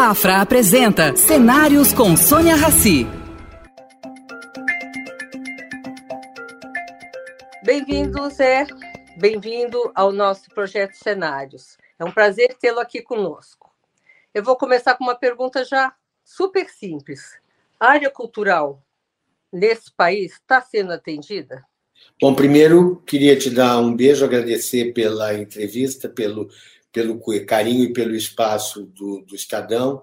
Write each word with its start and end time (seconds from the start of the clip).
Safra 0.00 0.40
apresenta 0.40 1.14
Cenários 1.14 1.92
com 1.92 2.16
Sônia 2.16 2.56
Rassi. 2.56 3.06
Bem-vindo, 7.62 8.30
Zé. 8.30 8.66
Bem-vindo 9.18 9.92
ao 9.94 10.10
nosso 10.10 10.48
projeto 10.54 10.94
Cenários. 10.94 11.76
É 11.98 12.04
um 12.06 12.10
prazer 12.10 12.56
tê-lo 12.58 12.80
aqui 12.80 13.02
conosco. 13.02 13.70
Eu 14.32 14.42
vou 14.42 14.56
começar 14.56 14.94
com 14.94 15.04
uma 15.04 15.14
pergunta 15.14 15.66
já 15.66 15.92
super 16.24 16.70
simples. 16.70 17.38
A 17.78 17.90
área 17.90 18.08
cultural 18.08 18.82
nesse 19.52 19.92
país 19.94 20.32
está 20.32 20.62
sendo 20.62 20.94
atendida? 20.94 21.62
Bom, 22.18 22.34
primeiro 22.34 23.02
queria 23.06 23.38
te 23.38 23.50
dar 23.50 23.78
um 23.78 23.94
beijo, 23.94 24.24
agradecer 24.24 24.94
pela 24.94 25.34
entrevista, 25.34 26.08
pelo, 26.08 26.48
pelo 26.92 27.20
carinho 27.46 27.84
e 27.84 27.92
pelo 27.92 28.14
espaço 28.14 28.84
do, 28.86 29.22
do 29.22 29.34
Estadão. 29.34 30.02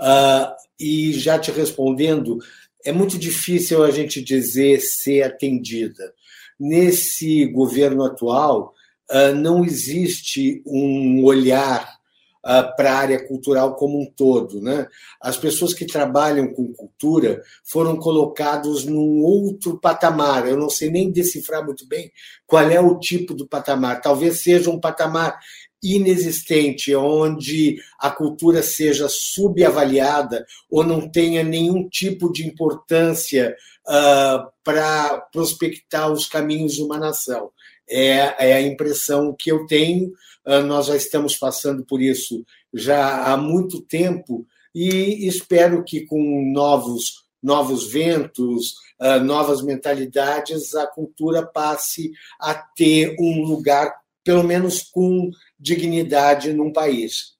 Uh, 0.00 0.52
e 0.78 1.12
já 1.12 1.38
te 1.38 1.50
respondendo, 1.50 2.38
é 2.84 2.92
muito 2.92 3.18
difícil 3.18 3.84
a 3.84 3.90
gente 3.90 4.22
dizer 4.22 4.80
ser 4.80 5.22
atendida. 5.22 6.12
Nesse 6.58 7.46
governo 7.46 8.04
atual, 8.04 8.74
uh, 9.10 9.34
não 9.34 9.64
existe 9.64 10.62
um 10.66 11.24
olhar 11.24 12.02
uh, 12.44 12.76
para 12.76 12.92
a 12.92 12.96
área 12.96 13.26
cultural 13.26 13.76
como 13.76 14.00
um 14.00 14.06
todo. 14.06 14.60
Né? 14.60 14.86
As 15.20 15.36
pessoas 15.36 15.72
que 15.72 15.86
trabalham 15.86 16.52
com 16.52 16.72
cultura 16.72 17.42
foram 17.64 17.96
colocados 17.96 18.84
num 18.84 19.22
outro 19.22 19.78
patamar. 19.78 20.46
Eu 20.46 20.56
não 20.56 20.68
sei 20.68 20.90
nem 20.90 21.10
decifrar 21.10 21.64
muito 21.64 21.86
bem 21.86 22.10
qual 22.46 22.68
é 22.68 22.80
o 22.80 22.98
tipo 22.98 23.34
do 23.34 23.46
patamar. 23.46 24.00
Talvez 24.00 24.42
seja 24.42 24.70
um 24.70 24.80
patamar 24.80 25.38
inexistente, 25.82 26.94
onde 26.94 27.82
a 27.98 28.10
cultura 28.10 28.62
seja 28.62 29.08
subavaliada 29.08 30.46
ou 30.70 30.84
não 30.84 31.08
tenha 31.08 31.42
nenhum 31.42 31.88
tipo 31.88 32.32
de 32.32 32.46
importância 32.46 33.56
uh, 33.86 34.48
para 34.62 35.20
prospectar 35.32 36.10
os 36.10 36.26
caminhos 36.26 36.74
de 36.74 36.82
uma 36.82 36.98
nação. 36.98 37.50
É, 37.88 38.50
é, 38.50 38.52
a 38.54 38.62
impressão 38.62 39.34
que 39.36 39.50
eu 39.50 39.66
tenho. 39.66 40.12
Uh, 40.46 40.62
nós 40.64 40.86
já 40.86 40.96
estamos 40.96 41.36
passando 41.36 41.84
por 41.84 42.00
isso 42.00 42.44
já 42.72 43.26
há 43.26 43.36
muito 43.36 43.80
tempo 43.80 44.46
e 44.74 45.26
espero 45.26 45.84
que 45.84 46.06
com 46.06 46.50
novos 46.52 47.22
novos 47.42 47.90
ventos, 47.90 48.74
uh, 49.00 49.18
novas 49.22 49.62
mentalidades, 49.62 50.74
a 50.76 50.86
cultura 50.86 51.44
passe 51.44 52.12
a 52.38 52.54
ter 52.54 53.16
um 53.18 53.42
lugar, 53.42 53.92
pelo 54.24 54.42
menos 54.42 54.82
com 54.82 55.30
dignidade 55.58 56.52
num 56.52 56.72
país. 56.72 57.36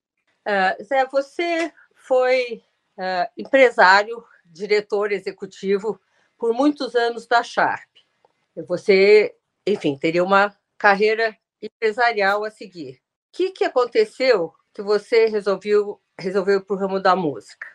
Uh, 0.47 0.83
Zé, 0.85 1.07
você 1.07 1.73
foi 1.95 2.63
uh, 2.99 3.31
empresário, 3.37 4.23
diretor 4.45 5.13
executivo 5.13 6.01
por 6.39 6.53
muitos 6.53 6.95
anos 6.95 7.27
da 7.27 7.43
Sharp. 7.43 7.89
Você, 8.67 9.35
enfim, 9.67 9.97
teria 9.97 10.25
uma 10.25 10.55
carreira 10.77 11.37
empresarial 11.63 12.45
a 12.45 12.51
seguir. 12.51 12.95
O 12.95 12.99
que, 13.33 13.51
que 13.51 13.65
aconteceu 13.65 14.53
que 14.75 14.83
você 14.83 15.27
resolveu, 15.27 16.01
resolveu 16.19 16.59
ir 16.59 16.65
para 16.65 16.77
o 16.77 16.79
ramo 16.79 17.01
da 17.01 17.15
música? 17.15 17.67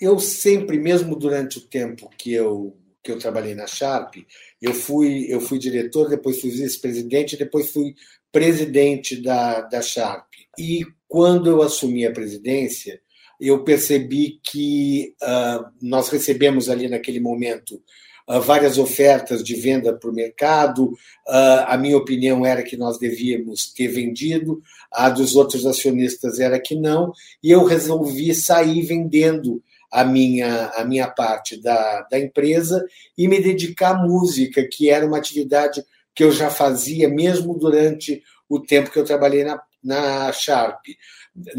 Eu 0.00 0.18
sempre, 0.18 0.78
mesmo 0.78 1.14
durante 1.14 1.58
o 1.58 1.60
tempo 1.60 2.08
que 2.16 2.32
eu 2.32 2.76
que 3.02 3.12
eu 3.12 3.18
trabalhei 3.18 3.54
na 3.54 3.66
Sharp, 3.66 4.14
eu 4.62 4.72
fui 4.72 5.26
eu 5.28 5.38
fui 5.38 5.58
diretor, 5.58 6.08
depois 6.08 6.40
fui 6.40 6.50
vice-presidente, 6.50 7.36
depois 7.36 7.70
fui 7.70 7.94
presidente 8.34 9.22
da, 9.22 9.60
da 9.60 9.80
Sharp. 9.80 10.26
E 10.58 10.84
quando 11.06 11.48
eu 11.48 11.62
assumi 11.62 12.04
a 12.04 12.10
presidência, 12.10 13.00
eu 13.40 13.62
percebi 13.62 14.40
que 14.42 15.14
uh, 15.22 15.64
nós 15.80 16.08
recebemos 16.08 16.68
ali 16.68 16.88
naquele 16.88 17.20
momento 17.20 17.80
uh, 18.28 18.40
várias 18.40 18.76
ofertas 18.76 19.44
de 19.44 19.54
venda 19.54 19.92
para 19.92 20.10
o 20.10 20.12
mercado. 20.12 20.86
Uh, 20.86 21.62
a 21.68 21.78
minha 21.78 21.96
opinião 21.96 22.44
era 22.44 22.64
que 22.64 22.76
nós 22.76 22.98
devíamos 22.98 23.72
ter 23.72 23.86
vendido, 23.86 24.60
a 24.90 25.08
dos 25.08 25.36
outros 25.36 25.64
acionistas 25.64 26.40
era 26.40 26.58
que 26.58 26.74
não, 26.74 27.12
e 27.40 27.52
eu 27.52 27.64
resolvi 27.64 28.34
sair 28.34 28.82
vendendo 28.82 29.62
a 29.92 30.04
minha, 30.04 30.72
a 30.74 30.84
minha 30.84 31.06
parte 31.06 31.56
da, 31.62 32.02
da 32.10 32.18
empresa 32.18 32.84
e 33.16 33.28
me 33.28 33.40
dedicar 33.40 33.90
à 33.90 34.02
música, 34.02 34.66
que 34.68 34.90
era 34.90 35.06
uma 35.06 35.18
atividade 35.18 35.84
que 36.14 36.22
eu 36.22 36.30
já 36.30 36.50
fazia 36.50 37.08
mesmo 37.08 37.58
durante 37.58 38.22
o 38.48 38.60
tempo 38.60 38.90
que 38.90 38.98
eu 38.98 39.04
trabalhei 39.04 39.44
na, 39.44 39.60
na 39.82 40.32
Sharp. 40.32 40.80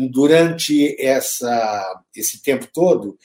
Durante 0.09 0.95
essa, 0.99 2.01
esse 2.15 2.41
tempo 2.41 2.67
todo, 2.73 3.17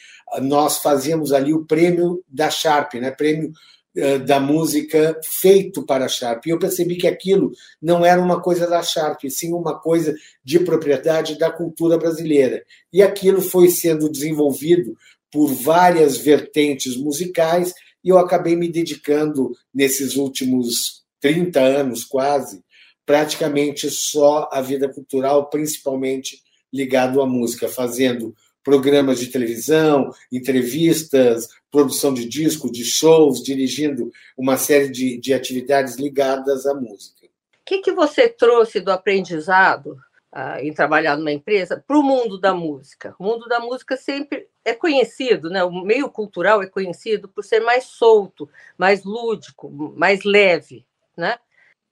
nós 0.42 0.78
fazíamos 0.78 1.32
ali 1.32 1.54
o 1.54 1.64
prêmio 1.64 2.24
da 2.28 2.50
Sharp, 2.50 2.94
né? 2.94 3.10
prêmio 3.10 3.52
eh, 3.96 4.18
da 4.18 4.38
música 4.38 5.18
feito 5.22 5.84
para 5.84 6.04
a 6.04 6.08
Sharp. 6.08 6.46
E 6.46 6.50
eu 6.50 6.58
percebi 6.58 6.96
que 6.96 7.06
aquilo 7.08 7.52
não 7.80 8.04
era 8.04 8.20
uma 8.20 8.40
coisa 8.40 8.66
da 8.68 8.82
Sharp, 8.82 9.20
sim 9.28 9.52
uma 9.52 9.78
coisa 9.78 10.14
de 10.44 10.60
propriedade 10.60 11.38
da 11.38 11.50
cultura 11.50 11.98
brasileira. 11.98 12.64
E 12.92 13.02
aquilo 13.02 13.40
foi 13.40 13.68
sendo 13.68 14.08
desenvolvido 14.08 14.96
por 15.30 15.48
várias 15.52 16.16
vertentes 16.16 16.96
musicais 16.96 17.72
e 18.02 18.08
eu 18.08 18.18
acabei 18.18 18.56
me 18.56 18.68
dedicando 18.68 19.52
nesses 19.74 20.16
últimos 20.16 20.99
30 21.20 21.60
anos 21.60 22.04
quase, 22.04 22.64
praticamente 23.04 23.90
só 23.90 24.48
a 24.52 24.60
vida 24.60 24.88
cultural, 24.88 25.50
principalmente 25.50 26.42
ligado 26.72 27.20
à 27.20 27.26
música, 27.26 27.68
fazendo 27.68 28.34
programas 28.62 29.18
de 29.18 29.28
televisão, 29.28 30.12
entrevistas, 30.30 31.48
produção 31.70 32.12
de 32.12 32.28
disco, 32.28 32.70
de 32.70 32.84
shows, 32.84 33.42
dirigindo 33.42 34.10
uma 34.36 34.56
série 34.56 34.90
de, 34.90 35.18
de 35.18 35.32
atividades 35.32 35.96
ligadas 35.96 36.66
à 36.66 36.74
música. 36.74 37.26
O 37.26 37.64
que, 37.64 37.78
que 37.78 37.92
você 37.92 38.28
trouxe 38.28 38.80
do 38.80 38.90
aprendizado 38.90 39.96
uh, 40.32 40.58
em 40.60 40.72
trabalhar 40.72 41.16
numa 41.16 41.32
empresa 41.32 41.82
para 41.86 41.98
o 41.98 42.02
mundo 42.02 42.38
da 42.38 42.52
música? 42.52 43.14
O 43.18 43.24
mundo 43.24 43.46
da 43.48 43.60
música 43.60 43.96
sempre 43.96 44.48
é 44.64 44.74
conhecido, 44.74 45.48
né? 45.48 45.62
o 45.64 45.70
meio 45.84 46.10
cultural 46.10 46.62
é 46.62 46.66
conhecido 46.66 47.28
por 47.28 47.44
ser 47.44 47.60
mais 47.60 47.84
solto, 47.84 48.48
mais 48.76 49.04
lúdico, 49.04 49.70
mais 49.96 50.24
leve. 50.24 50.84
Né? 51.20 51.38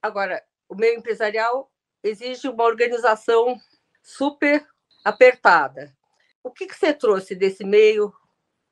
Agora, 0.01 0.43
o 0.67 0.75
meio 0.75 0.99
empresarial 0.99 1.71
exige 2.03 2.49
uma 2.49 2.65
organização 2.65 3.61
super 4.03 4.67
apertada. 5.05 5.95
O 6.43 6.51
que, 6.51 6.67
que 6.67 6.75
você 6.75 6.95
trouxe 6.95 7.35
desse 7.35 7.63
meio 7.63 8.11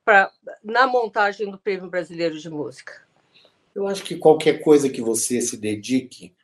pra, 0.02 0.32
na 0.64 0.86
montagem 0.86 1.50
do 1.50 1.58
Prêmio 1.58 1.90
Brasileiro 1.90 2.38
de 2.38 2.48
Música? 2.48 3.06
Eu 3.74 3.86
acho 3.86 4.02
que 4.02 4.16
qualquer 4.16 4.62
coisa 4.62 4.88
que 4.88 5.02
você 5.02 5.42
se 5.42 5.58
dedique, 5.58 6.34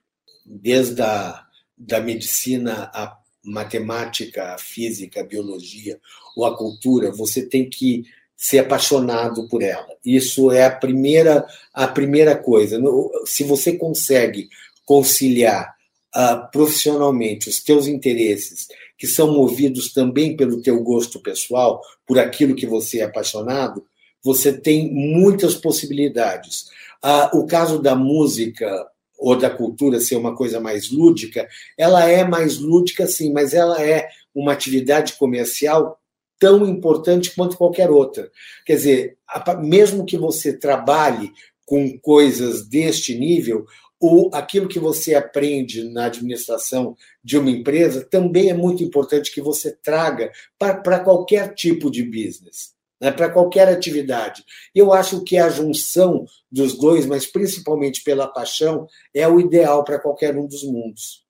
desde 0.44 1.00
a 1.00 1.46
da 1.76 2.00
medicina 2.00 2.90
à 2.94 3.18
matemática, 3.42 4.52
à 4.52 4.58
física, 4.58 5.20
à 5.20 5.24
biologia 5.24 5.98
ou 6.36 6.44
à 6.44 6.56
cultura, 6.56 7.10
você 7.10 7.48
tem 7.48 7.68
que 7.68 8.04
ser 8.42 8.58
apaixonado 8.58 9.46
por 9.46 9.62
ela. 9.62 9.86
Isso 10.04 10.50
é 10.50 10.64
a 10.64 10.70
primeira 10.70 11.46
a 11.72 11.86
primeira 11.86 12.34
coisa. 12.34 12.76
Se 13.24 13.44
você 13.44 13.74
consegue 13.74 14.48
conciliar 14.84 15.72
uh, 16.12 16.50
profissionalmente 16.50 17.48
os 17.48 17.62
teus 17.62 17.86
interesses, 17.86 18.66
que 18.98 19.06
são 19.06 19.32
movidos 19.32 19.92
também 19.92 20.36
pelo 20.36 20.60
teu 20.60 20.82
gosto 20.82 21.20
pessoal, 21.20 21.80
por 22.04 22.18
aquilo 22.18 22.56
que 22.56 22.66
você 22.66 22.98
é 22.98 23.04
apaixonado, 23.04 23.86
você 24.24 24.52
tem 24.52 24.92
muitas 24.92 25.54
possibilidades. 25.54 26.64
Uh, 27.00 27.38
o 27.38 27.46
caso 27.46 27.80
da 27.80 27.94
música 27.94 28.88
ou 29.20 29.36
da 29.36 29.50
cultura 29.50 30.00
ser 30.00 30.16
uma 30.16 30.34
coisa 30.34 30.58
mais 30.58 30.90
lúdica, 30.90 31.48
ela 31.78 32.08
é 32.08 32.24
mais 32.24 32.58
lúdica, 32.58 33.06
sim, 33.06 33.32
mas 33.32 33.54
ela 33.54 33.80
é 33.80 34.08
uma 34.34 34.52
atividade 34.52 35.12
comercial 35.12 35.96
tão 36.42 36.66
importante 36.66 37.32
quanto 37.36 37.56
qualquer 37.56 37.88
outra. 37.88 38.28
Quer 38.66 38.74
dizer, 38.74 39.18
mesmo 39.60 40.04
que 40.04 40.18
você 40.18 40.52
trabalhe 40.58 41.32
com 41.64 41.96
coisas 42.00 42.66
deste 42.68 43.16
nível, 43.16 43.64
ou 44.00 44.28
aquilo 44.34 44.66
que 44.66 44.80
você 44.80 45.14
aprende 45.14 45.88
na 45.88 46.06
administração 46.06 46.96
de 47.22 47.38
uma 47.38 47.48
empresa 47.48 48.04
também 48.04 48.50
é 48.50 48.54
muito 48.54 48.82
importante 48.82 49.32
que 49.32 49.40
você 49.40 49.70
traga 49.70 50.32
para 50.58 50.98
qualquer 50.98 51.54
tipo 51.54 51.88
de 51.88 52.02
business, 52.02 52.74
né, 53.00 53.12
para 53.12 53.30
qualquer 53.30 53.68
atividade. 53.68 54.44
Eu 54.74 54.92
acho 54.92 55.22
que 55.22 55.38
a 55.38 55.48
junção 55.48 56.26
dos 56.50 56.76
dois, 56.76 57.06
mas 57.06 57.24
principalmente 57.24 58.02
pela 58.02 58.26
paixão, 58.26 58.88
é 59.14 59.28
o 59.28 59.38
ideal 59.38 59.84
para 59.84 60.00
qualquer 60.00 60.36
um 60.36 60.48
dos 60.48 60.64
mundos. 60.64 61.24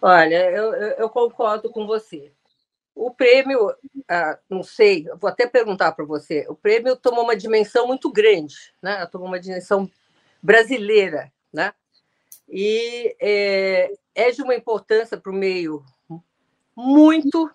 Olha, 0.00 0.50
eu, 0.50 0.72
eu 0.72 1.10
concordo 1.10 1.70
com 1.70 1.86
você. 1.86 2.32
O 2.98 3.12
prêmio, 3.12 3.72
ah, 4.08 4.36
não 4.50 4.64
sei, 4.64 5.04
vou 5.20 5.30
até 5.30 5.46
perguntar 5.46 5.92
para 5.92 6.04
você. 6.04 6.44
O 6.48 6.56
prêmio 6.56 6.96
tomou 6.96 7.22
uma 7.22 7.36
dimensão 7.36 7.86
muito 7.86 8.10
grande, 8.10 8.56
né? 8.82 9.06
Tomou 9.06 9.28
uma 9.28 9.38
dimensão 9.38 9.88
brasileira, 10.42 11.32
né? 11.52 11.72
E 12.48 13.14
é, 13.20 13.92
é 14.16 14.32
de 14.32 14.42
uma 14.42 14.56
importância 14.56 15.16
para 15.16 15.30
o 15.30 15.34
meio 15.34 15.84
muito 16.74 17.48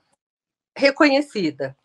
reconhecida. 0.73 1.75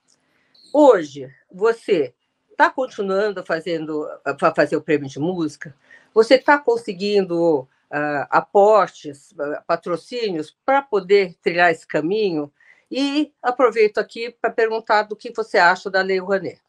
hoje, 0.72 1.28
você 1.52 2.14
está 2.52 2.70
continuando 2.70 3.44
fazendo 3.44 4.06
para 4.38 4.54
fazer 4.54 4.76
o 4.76 4.82
prêmio 4.82 5.08
de 5.08 5.18
música? 5.18 5.74
Você 6.14 6.36
está 6.36 6.58
conseguindo 6.58 7.62
uh, 7.62 8.26
aportes, 8.30 9.32
uh, 9.32 9.60
patrocínios 9.66 10.56
para 10.64 10.80
poder 10.80 11.34
trilhar 11.42 11.72
esse 11.72 11.86
caminho? 11.86 12.52
E 12.90 13.32
aproveito 13.42 13.98
aqui 13.98 14.34
para 14.40 14.50
perguntar 14.50 15.02
do 15.02 15.16
que 15.16 15.32
você 15.34 15.58
acha 15.58 15.90
da 15.90 16.00
Lei 16.00 16.18
Rouanet. 16.18 16.60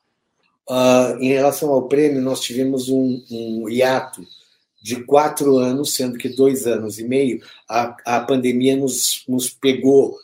Uh, 0.69 1.17
em 1.19 1.29
relação 1.29 1.71
ao 1.71 1.87
prêmio, 1.87 2.21
nós 2.21 2.41
tivemos 2.41 2.89
um, 2.89 3.23
um, 3.31 3.69
hiato 3.69 4.21
de 4.81 5.03
quatro 5.03 5.57
anos, 5.57 5.95
sendo 5.95 6.17
que 6.17 6.29
dois 6.29 6.67
anos 6.67 6.99
e 6.99 7.03
meio 7.03 7.41
a, 7.67 7.95
a 8.05 8.19
pandemia 8.21 8.75
nos, 8.75 9.23
nos 9.27 9.49
pegou 9.49 10.17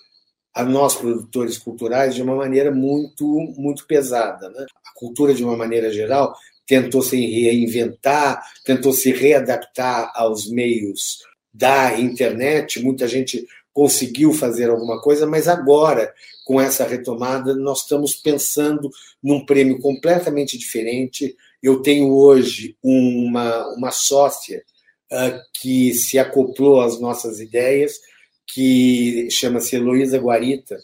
a 0.53 0.63
nós 0.63 0.95
produtores 0.95 1.57
culturais 1.57 2.13
de 2.13 2.21
uma 2.21 2.35
maneira 2.35 2.71
muito 2.71 3.25
muito 3.57 3.85
pesada, 3.87 4.49
né? 4.49 4.65
A 4.85 4.99
cultura 4.99 5.33
de 5.33 5.43
uma 5.43 5.57
maneira 5.57 5.91
geral 5.91 6.35
tentou 6.65 7.01
se 7.01 7.17
reinventar, 7.17 8.41
tentou 8.63 8.93
se 8.93 9.11
readaptar 9.11 10.11
aos 10.15 10.49
meios 10.49 11.19
da 11.53 11.99
internet. 11.99 12.81
Muita 12.81 13.07
gente 13.07 13.45
conseguiu 13.75 14.31
fazer 14.31 14.69
alguma 14.69 15.01
coisa, 15.01 15.27
mas 15.27 15.49
agora, 15.49 16.13
com 16.45 16.61
essa 16.61 16.87
retomada, 16.87 17.53
nós 17.53 17.81
estamos 17.81 18.15
pensando 18.15 18.89
num 19.21 19.45
prêmio 19.45 19.81
completamente 19.81 20.57
diferente. 20.57 21.35
Eu 21.61 21.81
tenho 21.81 22.09
hoje 22.15 22.77
uma, 22.81 23.67
uma 23.75 23.91
sócia 23.91 24.63
uh, 25.11 25.41
que 25.61 25.93
se 25.93 26.17
acoplou 26.17 26.79
às 26.79 27.01
nossas 27.01 27.41
ideias, 27.41 27.99
que 28.47 29.27
chama-se 29.29 29.75
Heloísa 29.75 30.19
Guarita, 30.19 30.79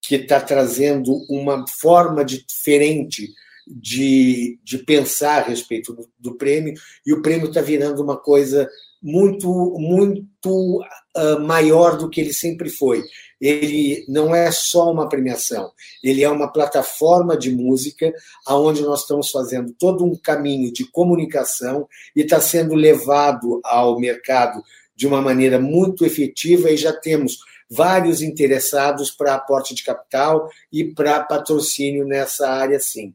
que 0.00 0.14
está 0.14 0.40
trazendo 0.40 1.16
uma 1.28 1.66
forma 1.66 2.24
diferente 2.24 3.34
de, 3.66 4.60
de 4.62 4.78
pensar 4.78 5.42
a 5.42 5.48
respeito 5.48 5.92
do, 5.92 6.08
do 6.16 6.36
prêmio, 6.36 6.74
e 7.04 7.12
o 7.12 7.22
prêmio 7.22 7.48
está 7.48 7.60
virando 7.60 8.00
uma 8.00 8.16
coisa 8.16 8.70
muito, 9.02 9.48
muito 9.78 10.80
uh, 11.16 11.40
maior 11.40 11.96
do 11.96 12.08
que 12.08 12.20
ele 12.20 12.32
sempre 12.32 12.68
foi. 12.68 13.02
Ele 13.40 14.04
não 14.08 14.34
é 14.34 14.50
só 14.50 14.90
uma 14.90 15.08
premiação, 15.08 15.70
ele 16.02 16.24
é 16.24 16.30
uma 16.30 16.50
plataforma 16.50 17.36
de 17.36 17.50
música 17.50 18.12
aonde 18.46 18.80
nós 18.82 19.02
estamos 19.02 19.30
fazendo 19.30 19.74
todo 19.78 20.04
um 20.04 20.16
caminho 20.16 20.72
de 20.72 20.90
comunicação 20.90 21.86
e 22.14 22.22
está 22.22 22.40
sendo 22.40 22.74
levado 22.74 23.60
ao 23.62 24.00
mercado 24.00 24.62
de 24.94 25.06
uma 25.06 25.20
maneira 25.20 25.58
muito 25.58 26.06
efetiva 26.06 26.70
e 26.70 26.76
já 26.78 26.92
temos 26.94 27.38
vários 27.68 28.22
interessados 28.22 29.10
para 29.10 29.34
aporte 29.34 29.74
de 29.74 29.82
capital 29.82 30.48
e 30.72 30.84
para 30.84 31.24
patrocínio 31.24 32.06
nessa 32.06 32.48
área, 32.48 32.78
sim. 32.78 33.12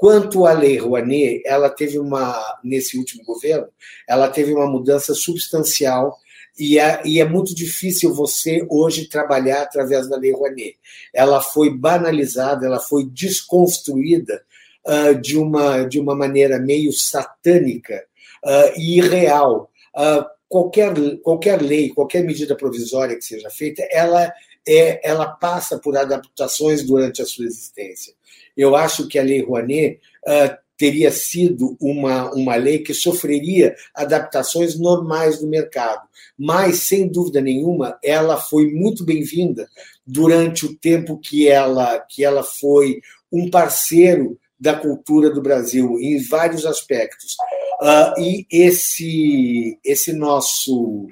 Quanto 0.00 0.46
à 0.46 0.54
Lei 0.54 0.78
Rouanet, 0.78 1.42
ela 1.44 1.68
teve 1.68 1.98
uma, 1.98 2.42
nesse 2.64 2.96
último 2.96 3.22
governo, 3.22 3.68
ela 4.08 4.30
teve 4.30 4.50
uma 4.50 4.66
mudança 4.66 5.12
substancial 5.12 6.16
e 6.58 6.78
é, 6.78 7.02
e 7.04 7.20
é 7.20 7.24
muito 7.28 7.54
difícil 7.54 8.14
você 8.14 8.66
hoje 8.70 9.10
trabalhar 9.10 9.60
através 9.60 10.08
da 10.08 10.16
Lei 10.16 10.32
Rouanet. 10.32 10.78
Ela 11.12 11.42
foi 11.42 11.68
banalizada, 11.68 12.64
ela 12.64 12.80
foi 12.80 13.04
desconstruída 13.04 14.42
uh, 14.86 15.20
de, 15.20 15.36
uma, 15.36 15.82
de 15.82 16.00
uma 16.00 16.16
maneira 16.16 16.58
meio 16.58 16.94
satânica 16.94 18.02
uh, 18.42 18.80
e 18.80 19.00
irreal. 19.00 19.70
Uh, 19.94 20.24
qualquer, 20.48 20.94
qualquer 21.18 21.60
lei, 21.60 21.90
qualquer 21.90 22.24
medida 22.24 22.56
provisória 22.56 23.16
que 23.16 23.24
seja 23.24 23.50
feita, 23.50 23.86
ela, 23.90 24.32
é, 24.66 25.08
ela 25.08 25.26
passa 25.26 25.78
por 25.78 25.96
adaptações 25.96 26.84
durante 26.84 27.22
a 27.22 27.26
sua 27.26 27.46
existência. 27.46 28.14
Eu 28.56 28.76
acho 28.76 29.08
que 29.08 29.18
a 29.18 29.22
Lei 29.22 29.42
Rouanet 29.42 30.00
uh, 30.26 30.56
teria 30.76 31.10
sido 31.10 31.76
uma, 31.78 32.32
uma 32.32 32.56
lei 32.56 32.78
que 32.78 32.94
sofreria 32.94 33.74
adaptações 33.94 34.78
normais 34.78 35.38
do 35.38 35.46
mercado, 35.46 36.00
mas, 36.38 36.84
sem 36.84 37.06
dúvida 37.06 37.40
nenhuma, 37.40 37.98
ela 38.02 38.38
foi 38.38 38.70
muito 38.72 39.04
bem-vinda 39.04 39.68
durante 40.06 40.64
o 40.64 40.74
tempo 40.74 41.18
que 41.18 41.46
ela, 41.46 42.00
que 42.00 42.24
ela 42.24 42.42
foi 42.42 43.00
um 43.30 43.50
parceiro 43.50 44.38
da 44.58 44.74
cultura 44.74 45.30
do 45.30 45.42
Brasil 45.42 45.98
em 46.00 46.18
vários 46.22 46.64
aspectos. 46.64 47.36
Uh, 47.80 48.20
e 48.20 48.46
esse, 48.50 49.78
esse, 49.84 50.12
nosso, 50.14 51.08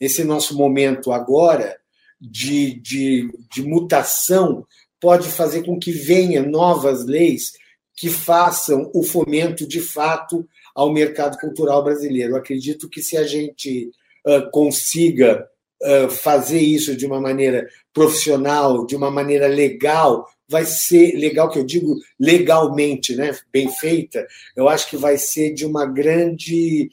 esse 0.00 0.24
nosso 0.24 0.56
momento 0.56 1.12
agora 1.12 1.76
de, 2.22 2.74
de, 2.74 3.28
de 3.52 3.62
mutação 3.62 4.64
pode 5.00 5.28
fazer 5.28 5.64
com 5.64 5.78
que 5.78 5.90
venham 5.90 6.48
novas 6.48 7.04
leis 7.04 7.52
que 7.96 8.08
façam 8.08 8.88
o 8.94 9.02
fomento 9.02 9.66
de 9.66 9.80
fato 9.80 10.46
ao 10.74 10.92
mercado 10.92 11.36
cultural 11.38 11.82
brasileiro. 11.82 12.32
Eu 12.32 12.36
acredito 12.36 12.88
que 12.88 13.02
se 13.02 13.16
a 13.16 13.26
gente 13.26 13.90
uh, 14.24 14.48
consiga 14.52 15.46
uh, 15.82 16.08
fazer 16.08 16.60
isso 16.60 16.96
de 16.96 17.04
uma 17.04 17.20
maneira 17.20 17.68
profissional, 17.92 18.86
de 18.86 18.94
uma 18.94 19.10
maneira 19.10 19.48
legal, 19.48 20.26
vai 20.48 20.64
ser 20.64 21.16
legal 21.16 21.50
que 21.50 21.58
eu 21.58 21.64
digo 21.64 21.96
legalmente, 22.18 23.16
né, 23.16 23.36
bem 23.52 23.68
feita. 23.68 24.24
Eu 24.56 24.68
acho 24.68 24.88
que 24.88 24.96
vai 24.96 25.18
ser 25.18 25.52
de 25.52 25.66
uma 25.66 25.84
grande, 25.84 26.90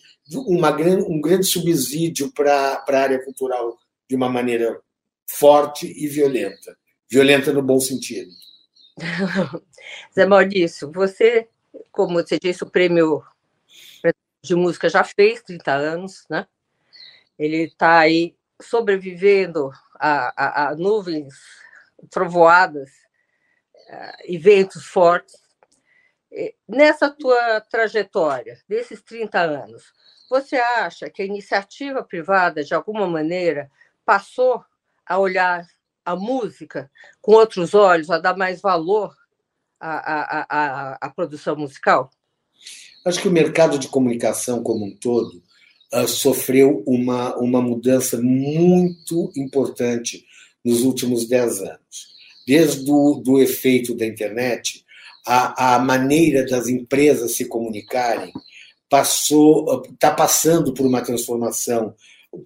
uma 0.48 0.72
grande 0.72 1.04
um 1.04 1.22
grande 1.22 1.46
subsídio 1.46 2.32
para 2.34 2.84
a 2.88 2.98
área 2.98 3.24
cultural 3.24 3.78
de 4.10 4.16
uma 4.16 4.28
maneira 4.30 4.82
forte 5.30 5.86
e 5.86 6.08
violenta. 6.08 6.76
Violenta 7.10 7.54
no 7.54 7.62
bom 7.62 7.80
sentido. 7.80 8.32
Zé 10.14 10.26
Maurício, 10.26 10.92
você, 10.92 11.48
como 11.92 12.16
você 12.16 12.40
disse, 12.40 12.64
o 12.64 12.70
prêmio 12.70 13.24
de 14.42 14.56
música 14.56 14.90
já 14.90 15.04
fez 15.04 15.42
30 15.44 15.72
anos, 15.72 16.26
né? 16.30 16.48
Ele 17.38 17.64
está 17.64 18.00
aí 18.00 18.36
sobrevivendo 18.62 19.72
a, 19.96 20.34
a, 20.36 20.70
a 20.70 20.76
nuvens 20.76 21.36
trovoadas, 22.10 22.90
a 23.90 24.18
eventos 24.26 24.86
fortes. 24.86 25.36
Nessa 26.68 27.10
tua 27.10 27.62
trajetória, 27.62 28.60
desses 28.68 29.02
30 29.02 29.40
anos, 29.40 29.94
você 30.30 30.58
acha 30.58 31.10
que 31.10 31.22
a 31.22 31.26
iniciativa 31.26 32.04
privada, 32.04 32.64
de 32.64 32.74
alguma 32.74 33.08
maneira, 33.08 33.72
passou 34.06 34.64
a 35.10 35.18
olhar 35.18 35.68
a 36.06 36.16
música 36.16 36.90
com 37.22 37.34
outros 37.34 37.74
olhos, 37.74 38.10
a 38.10 38.20
dar 38.20 38.38
mais 38.38 38.62
valor 38.62 39.14
à, 39.80 39.90
à, 39.90 40.46
à, 40.50 40.98
à 41.02 41.10
produção 41.10 41.56
musical? 41.56 42.12
Acho 43.04 43.22
que 43.22 43.28
o 43.28 43.32
mercado 43.32 43.80
de 43.80 43.88
comunicação 43.88 44.62
como 44.62 44.86
um 44.86 44.96
todo 44.96 45.42
uh, 45.94 46.08
sofreu 46.08 46.84
uma, 46.86 47.36
uma 47.38 47.62
mudança 47.62 48.22
muito 48.22 49.32
importante 49.36 50.26
nos 50.64 50.82
últimos 50.82 51.28
dez 51.28 51.60
anos. 51.60 52.10
Desde 52.46 52.92
o 52.92 53.16
do 53.16 53.40
efeito 53.40 53.96
da 53.96 54.06
internet, 54.06 54.86
a, 55.26 55.76
a 55.76 55.80
maneira 55.80 56.46
das 56.46 56.68
empresas 56.68 57.36
se 57.36 57.46
comunicarem 57.46 58.34
passou 58.90 59.84
está 59.92 60.12
passando 60.12 60.74
por 60.74 60.86
uma 60.86 61.02
transformação 61.02 61.94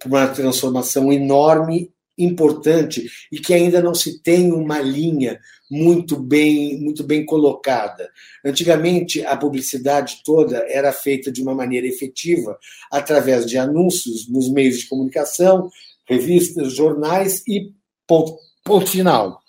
por 0.00 0.08
uma 0.08 0.26
transformação 0.28 1.12
enorme 1.12 1.90
importante 2.16 3.08
e 3.30 3.38
que 3.38 3.52
ainda 3.52 3.82
não 3.82 3.94
se 3.94 4.22
tem 4.22 4.52
uma 4.52 4.80
linha 4.80 5.40
muito 5.70 6.16
bem 6.16 6.80
muito 6.80 7.02
bem 7.02 7.24
colocada. 7.24 8.10
Antigamente 8.44 9.24
a 9.24 9.36
publicidade 9.36 10.22
toda 10.24 10.58
era 10.68 10.92
feita 10.92 11.30
de 11.32 11.42
uma 11.42 11.54
maneira 11.54 11.86
efetiva 11.86 12.58
através 12.90 13.46
de 13.46 13.58
anúncios 13.58 14.28
nos 14.28 14.48
meios 14.48 14.78
de 14.78 14.88
comunicação, 14.88 15.70
revistas, 16.06 16.72
jornais 16.74 17.42
e 17.48 17.72
ponto, 18.06 18.38
ponto 18.64 18.86
final. 18.86 19.42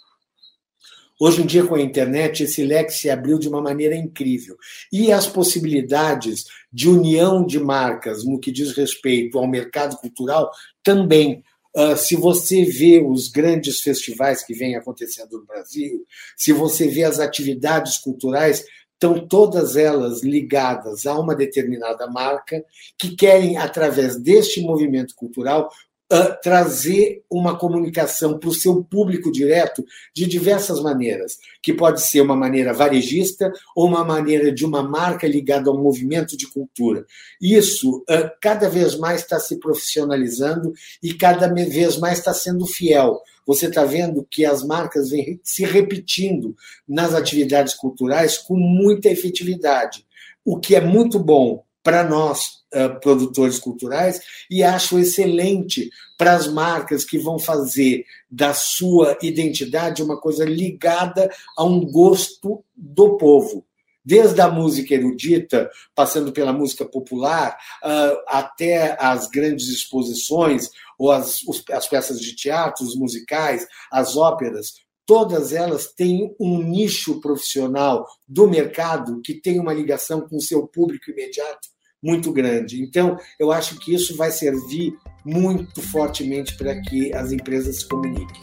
Hoje 1.17 1.43
em 1.43 1.45
dia, 1.45 1.65
com 1.65 1.75
a 1.75 1.81
internet, 1.81 2.43
esse 2.43 2.61
leque 2.61 2.91
se 2.91 3.09
abriu 3.09 3.39
de 3.39 3.47
uma 3.47 3.61
maneira 3.61 3.95
incrível. 3.95 4.57
E 4.91 5.13
as 5.13 5.25
possibilidades 5.25 6.43
de 6.71 6.89
união 6.89 7.45
de 7.45 7.57
marcas 7.57 8.25
no 8.25 8.37
que 8.37 8.51
diz 8.51 8.73
respeito 8.73 9.37
ao 9.37 9.47
mercado 9.47 9.95
cultural 9.95 10.51
também 10.83 11.41
Uh, 11.75 11.97
se 11.97 12.15
você 12.15 12.63
vê 12.63 13.03
os 13.05 13.27
grandes 13.27 13.81
festivais 13.81 14.43
que 14.43 14.53
vêm 14.53 14.75
acontecendo 14.75 15.39
no 15.39 15.45
Brasil, 15.45 16.05
se 16.37 16.53
você 16.53 16.87
vê 16.87 17.03
as 17.03 17.19
atividades 17.19 17.97
culturais, 17.97 18.63
estão 18.93 19.27
todas 19.27 19.75
elas 19.75 20.23
ligadas 20.23 21.05
a 21.05 21.19
uma 21.19 21.35
determinada 21.35 22.07
marca 22.07 22.63
que 22.97 23.15
querem, 23.15 23.57
através 23.57 24.17
deste 24.17 24.61
movimento 24.61 25.13
cultural, 25.15 25.69
uh, 26.11 26.39
trazer 26.41 27.23
uma 27.29 27.57
comunicação 27.57 28.37
para 28.37 28.49
o 28.49 28.53
seu 28.53 28.83
público 28.83 29.31
direto 29.31 29.83
de 30.13 30.25
diversas 30.27 30.79
maneiras, 30.81 31.37
que 31.61 31.73
pode 31.73 32.01
ser 32.01 32.21
uma 32.21 32.35
maneira 32.35 32.73
varejista 32.73 33.51
ou 33.75 33.87
uma 33.87 34.03
maneira 34.03 34.51
de 34.51 34.65
uma 34.65 34.83
marca 34.83 35.27
ligada 35.27 35.69
ao 35.69 35.77
movimento 35.77 36.37
de 36.37 36.47
cultura. 36.47 37.05
Isso 37.41 37.97
uh, 38.09 38.29
cada 38.41 38.69
vez 38.69 38.97
mais 38.97 39.21
está 39.21 39.39
se 39.39 39.57
profissionalizando 39.59 40.73
e 41.01 41.13
cada 41.13 41.47
vez 41.47 41.97
mais 41.97 42.19
está 42.19 42.33
sendo 42.33 42.65
fiel. 42.65 43.21
Você 43.45 43.67
está 43.67 43.85
vendo 43.85 44.25
que 44.29 44.43
as 44.43 44.63
marcas 44.63 45.09
vêm 45.09 45.39
se 45.43 45.63
repetindo 45.63 46.55
nas 46.87 47.13
atividades 47.13 47.75
culturais 47.75 48.37
com 48.37 48.55
muita 48.55 49.09
efetividade, 49.09 50.05
o 50.43 50.59
que 50.59 50.75
é 50.75 50.81
muito 50.81 51.19
bom 51.19 51.63
para 51.83 52.03
nós, 52.03 52.63
uh, 52.75 52.99
produtores 52.99 53.57
culturais, 53.57 54.19
e 54.49 54.63
acho 54.63 54.99
excelente 54.99 55.89
para 56.17 56.33
as 56.33 56.47
marcas 56.47 57.03
que 57.03 57.17
vão 57.17 57.39
fazer 57.39 58.05
da 58.29 58.53
sua 58.53 59.17
identidade 59.21 60.03
uma 60.03 60.19
coisa 60.19 60.45
ligada 60.45 61.29
a 61.57 61.63
um 61.63 61.85
gosto 61.85 62.63
do 62.75 63.17
povo. 63.17 63.65
Desde 64.03 64.39
a 64.39 64.49
música 64.49 64.93
erudita, 64.93 65.69
passando 65.95 66.31
pela 66.31 66.53
música 66.53 66.85
popular, 66.85 67.57
uh, 67.83 68.21
até 68.27 68.95
as 68.99 69.27
grandes 69.27 69.67
exposições, 69.67 70.69
ou 70.97 71.11
as, 71.11 71.39
as 71.71 71.87
peças 71.87 72.19
de 72.21 72.35
teatro, 72.35 72.85
os 72.85 72.95
musicais, 72.95 73.65
as 73.91 74.15
óperas, 74.15 74.85
todas 75.05 75.53
elas 75.53 75.87
têm 75.87 76.35
um 76.39 76.61
nicho 76.61 77.19
profissional 77.19 78.07
do 78.27 78.47
mercado 78.47 79.21
que 79.21 79.33
tem 79.33 79.59
uma 79.59 79.73
ligação 79.73 80.21
com 80.21 80.37
o 80.37 80.41
seu 80.41 80.67
público 80.67 81.09
imediato 81.11 81.74
muito 82.05 82.31
grande. 82.31 82.83
Então, 82.83 83.17
eu 83.39 83.51
acho 83.51 83.79
que 83.79 83.91
isso 83.91 84.15
vai 84.15 84.29
servir 84.29 84.95
muito 85.25 85.81
fortemente 85.81 86.55
para 86.55 86.79
que 86.79 87.11
as 87.11 87.31
empresas 87.31 87.77
se 87.77 87.89
comuniquem. 87.89 88.41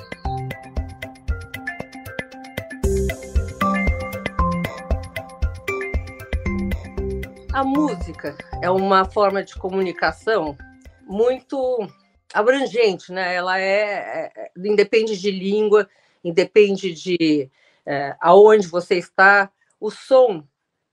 A 7.52 7.62
música 7.62 8.36
é 8.60 8.68
uma 8.68 9.04
forma 9.04 9.44
de 9.44 9.54
comunicação 9.54 10.58
muito 11.06 11.88
abrangente, 12.34 13.12
né? 13.12 13.32
Ela 13.32 13.60
é, 13.60 14.32
é 14.34 14.50
independe 14.56 15.16
de 15.16 15.30
língua, 15.30 15.88
independe 16.24 16.92
de 16.92 17.48
é, 17.86 18.16
aonde 18.20 18.66
você 18.66 18.96
está. 18.96 19.52
O 19.78 19.88
som 19.88 20.42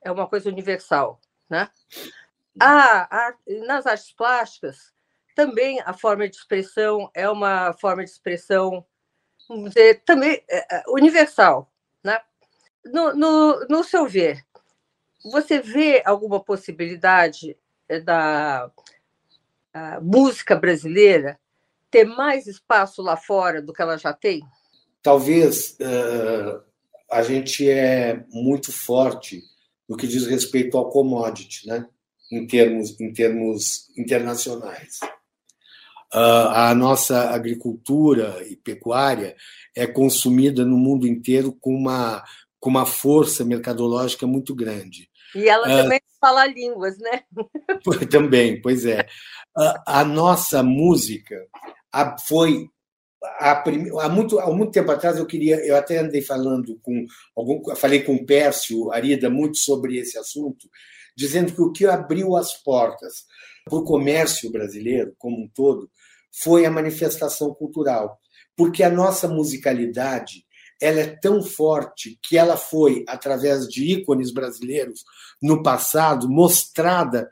é 0.03 0.11
uma 0.11 0.27
coisa 0.27 0.49
universal, 0.49 1.19
né? 1.49 1.67
A, 2.59 3.33
nas 3.65 3.85
artes 3.85 4.11
plásticas, 4.11 4.93
também 5.35 5.79
a 5.85 5.93
forma 5.93 6.27
de 6.27 6.35
expressão 6.35 7.09
é 7.13 7.29
uma 7.29 7.73
forma 7.73 8.03
de 8.03 8.09
expressão, 8.09 8.85
dizer, 9.65 10.03
também 10.05 10.43
é, 10.49 10.77
é, 10.77 10.83
universal. 10.87 11.71
Né? 12.03 12.19
No, 12.85 13.13
no, 13.13 13.67
no 13.67 13.83
seu 13.83 14.07
ver, 14.07 14.43
você 15.31 15.59
vê 15.59 16.01
alguma 16.05 16.39
possibilidade 16.39 17.57
é, 17.87 17.99
da 17.99 18.71
música 20.01 20.55
brasileira 20.55 21.39
ter 21.91 22.05
mais 22.05 22.47
espaço 22.47 23.01
lá 23.01 23.15
fora 23.17 23.61
do 23.61 23.73
que 23.73 23.81
ela 23.81 23.97
já 23.97 24.13
tem? 24.13 24.41
Talvez 25.01 25.77
uh, 25.79 26.61
a 27.09 27.21
gente 27.23 27.69
é 27.69 28.23
muito 28.29 28.71
forte 28.71 29.43
no 29.87 29.97
que 29.97 30.07
diz 30.07 30.27
respeito 30.27 30.77
ao 30.77 30.89
commodity, 30.89 31.67
né? 31.67 31.87
Em 32.31 32.45
termos, 32.45 32.99
em 32.99 33.11
termos 33.11 33.89
internacionais. 33.97 34.99
Uh, 36.13 36.49
a 36.53 36.73
nossa 36.73 37.29
agricultura 37.29 38.43
e 38.49 38.55
pecuária 38.55 39.35
é 39.75 39.85
consumida 39.85 40.65
no 40.65 40.75
mundo 40.75 41.07
inteiro 41.07 41.51
com 41.53 41.75
uma, 41.75 42.23
com 42.59 42.69
uma 42.69 42.85
força 42.85 43.45
mercadológica 43.45 44.25
muito 44.25 44.55
grande. 44.55 45.09
E 45.35 45.47
ela 45.47 45.67
uh, 45.67 45.83
também 45.83 46.01
fala 46.19 46.47
línguas, 46.47 46.97
né? 46.97 47.21
também, 48.09 48.59
pois 48.59 48.85
é. 48.85 49.01
Uh, 49.55 49.81
a 49.85 50.03
nossa 50.03 50.63
música 50.63 51.35
a, 51.91 52.17
foi 52.17 52.67
há, 53.39 54.09
muito, 54.09 54.39
há 54.39 54.51
muito 54.51 54.71
tempo 54.71 54.91
atrás 54.91 55.17
eu 55.17 55.25
queria, 55.25 55.57
eu 55.65 55.75
até 55.75 55.97
andei 55.97 56.21
falando 56.21 56.79
com 56.81 57.05
algum, 57.35 57.75
falei 57.75 58.01
com 58.01 58.15
o 58.15 58.25
Pércio 58.25 58.91
Arida 58.91 59.29
muito 59.29 59.57
sobre 59.57 59.97
esse 59.97 60.17
assunto, 60.17 60.67
dizendo 61.19 61.53
que 61.53 61.61
o 61.61 61.71
que 61.71 61.85
abriu 61.85 62.37
as 62.37 62.53
portas 62.53 63.25
para 63.65 63.77
o 63.77 63.83
comércio 63.83 64.49
brasileiro 64.49 65.13
como 65.17 65.43
um 65.43 65.49
todo 65.49 65.91
foi 66.31 66.65
a 66.65 66.71
manifestação 66.71 67.53
cultural, 67.53 68.17
porque 68.55 68.83
a 68.83 68.89
nossa 68.89 69.27
musicalidade 69.27 70.45
ela 70.81 71.01
é 71.01 71.07
tão 71.07 71.43
forte 71.43 72.17
que 72.23 72.37
ela 72.37 72.55
foi 72.55 73.03
através 73.05 73.67
de 73.67 73.83
ícones 73.83 74.31
brasileiros 74.31 75.03
no 75.41 75.61
passado 75.61 76.29
mostrada 76.29 77.29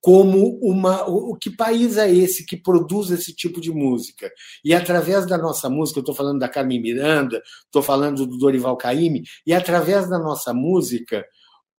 como 0.00 0.58
uma 0.62 1.06
o 1.06 1.36
que 1.36 1.50
país 1.50 1.98
é 1.98 2.10
esse 2.10 2.46
que 2.46 2.56
produz 2.56 3.10
esse 3.10 3.34
tipo 3.34 3.60
de 3.60 3.70
música? 3.70 4.30
E 4.64 4.74
através 4.74 5.26
da 5.26 5.36
nossa 5.36 5.68
música 5.68 5.98
eu 5.98 6.02
estou 6.02 6.14
falando 6.14 6.38
da 6.38 6.48
Carmen 6.48 6.80
Miranda 6.80 7.42
estou 7.66 7.82
falando 7.82 8.26
do 8.26 8.38
Dorival 8.38 8.78
Caymmi 8.78 9.24
e 9.46 9.52
através 9.52 10.08
da 10.08 10.18
nossa 10.18 10.54
música 10.54 11.22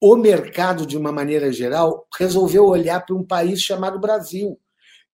o 0.00 0.16
mercado, 0.16 0.86
de 0.86 0.96
uma 0.96 1.12
maneira 1.12 1.52
geral, 1.52 2.06
resolveu 2.16 2.66
olhar 2.66 3.04
para 3.04 3.14
um 3.14 3.22
país 3.22 3.60
chamado 3.60 4.00
Brasil, 4.00 4.58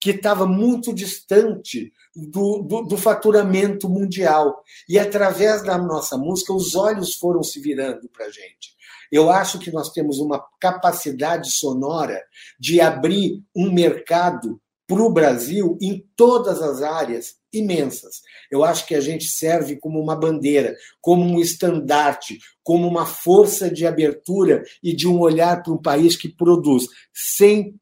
que 0.01 0.11
estava 0.11 0.47
muito 0.47 0.95
distante 0.95 1.93
do, 2.15 2.63
do, 2.63 2.83
do, 2.83 2.97
faturamento 2.97 3.89
mundial. 3.89 4.63
E 4.89 4.99
através 4.99 5.63
da 5.63 5.77
nossa 5.77 6.17
música, 6.17 6.53
os 6.53 6.75
olhos 6.75 7.15
foram 7.17 7.43
se 7.43 7.61
virando 7.61 8.09
para 8.09 8.27
a 8.27 8.31
gente. 8.31 8.77
Eu 9.11 9.31
acho 9.31 9.59
que 9.59 9.73
nós 9.73 9.91
temos 9.91 10.19
uma 10.19 10.45
capacidade 10.61 11.51
sonora 11.51 12.23
de 12.59 12.81
abrir 12.81 13.43
um 13.55 13.73
mercado 13.73 14.61
para 14.87 15.03
o 15.03 15.13
Brasil 15.13 15.77
em 15.81 16.07
todas 16.15 16.63
as 16.63 16.83
áreas 16.83 17.37
imensas. 17.53 18.23
Eu 18.51 18.65
acho 18.65 18.87
que 18.87 18.95
a 18.95 19.01
gente 19.01 19.27
serve 19.27 19.77
como 19.77 20.01
uma 20.01 20.15
bandeira, 20.15 20.77
como 21.01 21.25
um 21.25 21.41
estandarte, 21.41 22.39
como 22.63 22.87
uma 22.87 23.05
força 23.05 23.71
de 23.71 23.87
abertura 23.87 24.63
e 24.83 24.95
de 24.95 25.09
um 25.09 25.19
olhar 25.19 25.63
para 25.63 25.73
um 25.73 25.81
país 25.81 26.17
que 26.17 26.29
produz, 26.29 26.85
sem 27.13 27.75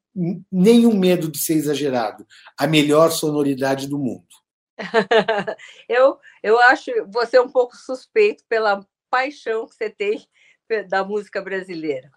nenhum 0.50 0.96
medo 0.96 1.30
de 1.30 1.38
ser 1.38 1.54
exagerado, 1.54 2.26
a 2.56 2.66
melhor 2.66 3.10
sonoridade 3.10 3.88
do 3.88 3.98
mundo. 3.98 4.24
eu, 5.88 6.18
eu 6.42 6.58
acho 6.60 6.90
você 7.08 7.38
um 7.38 7.48
pouco 7.48 7.76
suspeito 7.76 8.44
pela 8.48 8.84
paixão 9.10 9.66
que 9.66 9.74
você 9.74 9.90
tem 9.90 10.26
da 10.88 11.04
música 11.04 11.42
brasileira. 11.42 12.10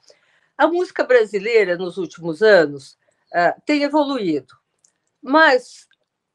A 0.57 0.67
música 0.67 1.03
brasileira, 1.03 1.77
nos 1.77 1.97
últimos 1.97 2.41
anos, 2.41 2.97
uh, 3.33 3.61
tem 3.65 3.83
evoluído, 3.83 4.56
mas 5.27 5.85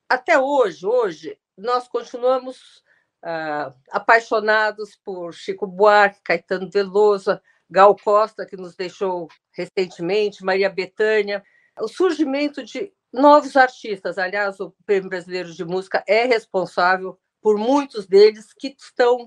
até 0.06 0.38
hoje, 0.38 0.87
hoje, 0.87 1.38
nós 1.56 1.88
continuamos 1.88 2.82
uh, 3.25 3.75
apaixonados 3.90 4.94
por 5.02 5.32
Chico 5.32 5.66
Buarque, 5.66 6.20
Caetano 6.22 6.68
Veloso, 6.70 7.40
Gal 7.70 7.96
Costa, 7.96 8.44
que 8.44 8.54
nos 8.54 8.76
deixou 8.76 9.28
recentemente, 9.52 10.44
Maria 10.44 10.68
Bethânia. 10.68 11.42
O 11.80 11.88
surgimento 11.88 12.62
de 12.62 12.92
novos 13.11 13.56
artistas, 13.56 14.18
aliás, 14.18 14.61
o 14.61 14.75
Prêmio 14.84 15.08
Brasileiro 15.08 15.54
de 15.54 15.64
Música 15.64 16.04
é 16.06 16.25
responsável 16.25 17.18
por 17.40 17.56
muitos 17.56 18.06
deles 18.06 18.52
que 18.52 18.76
estão 18.78 19.26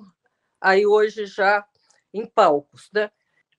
aí 0.61 0.85
hoje 0.85 1.25
já 1.25 1.65
em 2.13 2.23
palcos. 2.27 2.87
Né? 2.93 3.09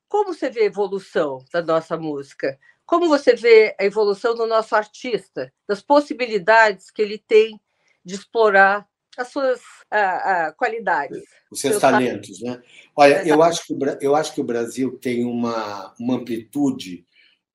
Como 0.08 0.32
você 0.32 0.48
vê 0.48 0.60
a 0.60 0.66
evolução 0.66 1.44
da 1.52 1.60
nossa 1.60 1.96
música? 1.96 2.56
Como 2.86 3.08
você 3.08 3.34
vê 3.34 3.74
a 3.78 3.84
evolução 3.84 4.34
do 4.34 4.46
nosso 4.46 4.76
artista, 4.76 5.52
das 5.68 5.82
possibilidades 5.82 6.90
que 6.90 7.02
ele 7.02 7.18
tem 7.18 7.60
de 8.04 8.14
explorar 8.14 8.86
as 9.18 9.28
suas 9.28 9.58
uh, 9.58 10.54
qualidades? 10.56 11.20
Os 11.50 11.60
seus, 11.60 11.80
talentos, 11.80 12.38
talentos, 12.38 12.42
né? 12.42 12.62
Olha, 12.94 13.26
eu 13.26 13.42
acho, 13.42 13.66
que 13.66 13.72
o, 13.72 13.78
eu 14.00 14.14
acho 14.14 14.32
que 14.32 14.40
o 14.40 14.44
Brasil 14.44 14.96
tem 14.98 15.24
uma, 15.24 15.92
uma 15.98 16.14
amplitude 16.14 17.04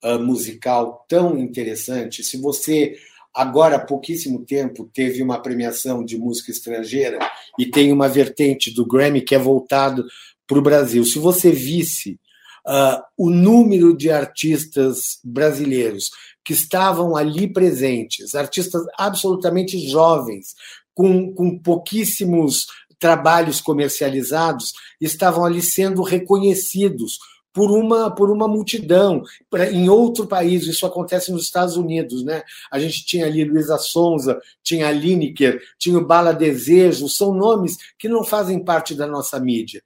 uh, 0.03 0.19
musical 0.19 1.05
tão 1.07 1.37
interessante. 1.37 2.23
Se 2.23 2.35
você 2.35 2.97
agora 3.33 3.77
há 3.77 3.85
pouquíssimo 3.85 4.45
tempo 4.45 4.89
teve 4.93 5.23
uma 5.23 5.41
premiação 5.41 6.03
de 6.03 6.17
música 6.17 6.51
estrangeira 6.51 7.17
e 7.57 7.65
tem 7.65 7.93
uma 7.93 8.09
vertente 8.09 8.69
do 8.69 8.85
Grammy 8.85 9.21
que 9.21 9.33
é 9.33 9.39
voltado 9.39 10.05
para 10.45 10.59
o 10.59 10.61
Brasil. 10.61 11.05
Se 11.05 11.17
você 11.17 11.51
visse 11.51 12.19
uh, 12.67 13.01
o 13.17 13.29
número 13.29 13.95
de 13.95 14.11
artistas 14.11 15.19
brasileiros 15.23 16.11
que 16.43 16.53
estavam 16.53 17.15
ali 17.15 17.51
presentes, 17.51 18.35
artistas 18.35 18.83
absolutamente 18.97 19.77
jovens, 19.87 20.55
com, 20.93 21.33
com 21.33 21.57
pouquíssimos 21.57 22.67
trabalhos 22.99 23.59
comercializados, 23.61 24.73
estavam 24.99 25.45
ali 25.45 25.61
sendo 25.61 26.03
reconhecidos 26.03 27.17
por 27.53 27.71
uma, 27.71 28.13
por 28.13 28.29
uma 28.29 28.47
multidão. 28.47 29.23
Em 29.71 29.89
outro 29.89 30.25
país, 30.25 30.65
isso 30.65 30.85
acontece 30.85 31.31
nos 31.31 31.43
Estados 31.43 31.75
Unidos. 31.75 32.23
Né? 32.23 32.43
A 32.71 32.79
gente 32.79 33.05
tinha 33.05 33.25
ali 33.25 33.43
Luísa 33.43 33.77
Sonza, 33.77 34.39
tinha 34.63 34.87
a 34.87 34.91
Lineker, 34.91 35.61
tinha 35.77 35.97
o 35.97 36.05
Bala 36.05 36.33
Desejo, 36.33 37.09
são 37.09 37.33
nomes 37.33 37.77
que 37.97 38.07
não 38.07 38.23
fazem 38.23 38.63
parte 38.63 38.95
da 38.95 39.05
nossa 39.05 39.39
mídia. 39.39 39.83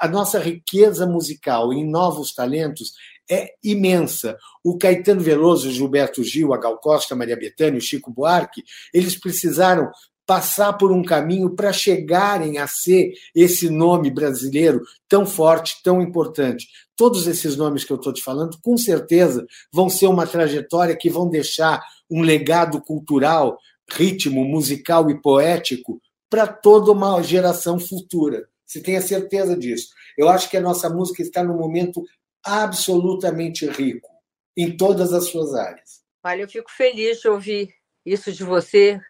a 0.00 0.08
nossa 0.08 0.38
riqueza 0.38 1.06
musical 1.06 1.72
em 1.72 1.88
novos 1.88 2.34
talentos 2.34 2.92
é 3.30 3.54
imensa. 3.62 4.36
O 4.62 4.76
Caetano 4.76 5.20
Veloso, 5.20 5.70
Gilberto 5.70 6.22
Gil, 6.22 6.52
a 6.52 6.58
Gal 6.58 6.78
Costa, 6.78 7.14
Maria 7.14 7.36
Bethânia, 7.36 7.78
o 7.78 7.82
Chico 7.82 8.10
Buarque, 8.10 8.62
eles 8.92 9.18
precisaram 9.18 9.90
passar 10.26 10.74
por 10.74 10.92
um 10.92 11.02
caminho 11.02 11.50
para 11.50 11.72
chegarem 11.72 12.58
a 12.58 12.66
ser 12.66 13.12
esse 13.34 13.68
nome 13.68 14.10
brasileiro 14.10 14.82
tão 15.08 15.26
forte, 15.26 15.82
tão 15.82 16.00
importante. 16.00 16.68
Todos 16.96 17.26
esses 17.26 17.56
nomes 17.56 17.84
que 17.84 17.92
eu 17.92 17.96
estou 17.96 18.12
te 18.12 18.22
falando, 18.22 18.58
com 18.62 18.76
certeza, 18.76 19.46
vão 19.72 19.90
ser 19.90 20.06
uma 20.06 20.26
trajetória 20.26 20.96
que 20.96 21.10
vão 21.10 21.28
deixar 21.28 21.82
um 22.10 22.22
legado 22.22 22.80
cultural, 22.80 23.58
ritmo, 23.90 24.44
musical 24.44 25.10
e 25.10 25.20
poético 25.20 26.00
para 26.30 26.46
toda 26.46 26.92
uma 26.92 27.20
geração 27.22 27.78
futura. 27.78 28.48
Você 28.64 28.80
tenha 28.80 29.02
certeza 29.02 29.56
disso. 29.56 29.88
Eu 30.16 30.28
acho 30.28 30.48
que 30.48 30.56
a 30.56 30.60
nossa 30.60 30.88
música 30.88 31.22
está 31.22 31.42
num 31.42 31.56
momento 31.56 32.02
absolutamente 32.44 33.66
rico 33.66 34.08
em 34.56 34.76
todas 34.76 35.12
as 35.12 35.26
suas 35.26 35.54
áreas. 35.54 36.02
Olha, 36.24 36.42
eu 36.42 36.48
fico 36.48 36.70
feliz 36.70 37.20
de 37.20 37.28
ouvir 37.28 37.74
isso 38.04 38.32
de 38.32 38.44
você, 38.44 39.00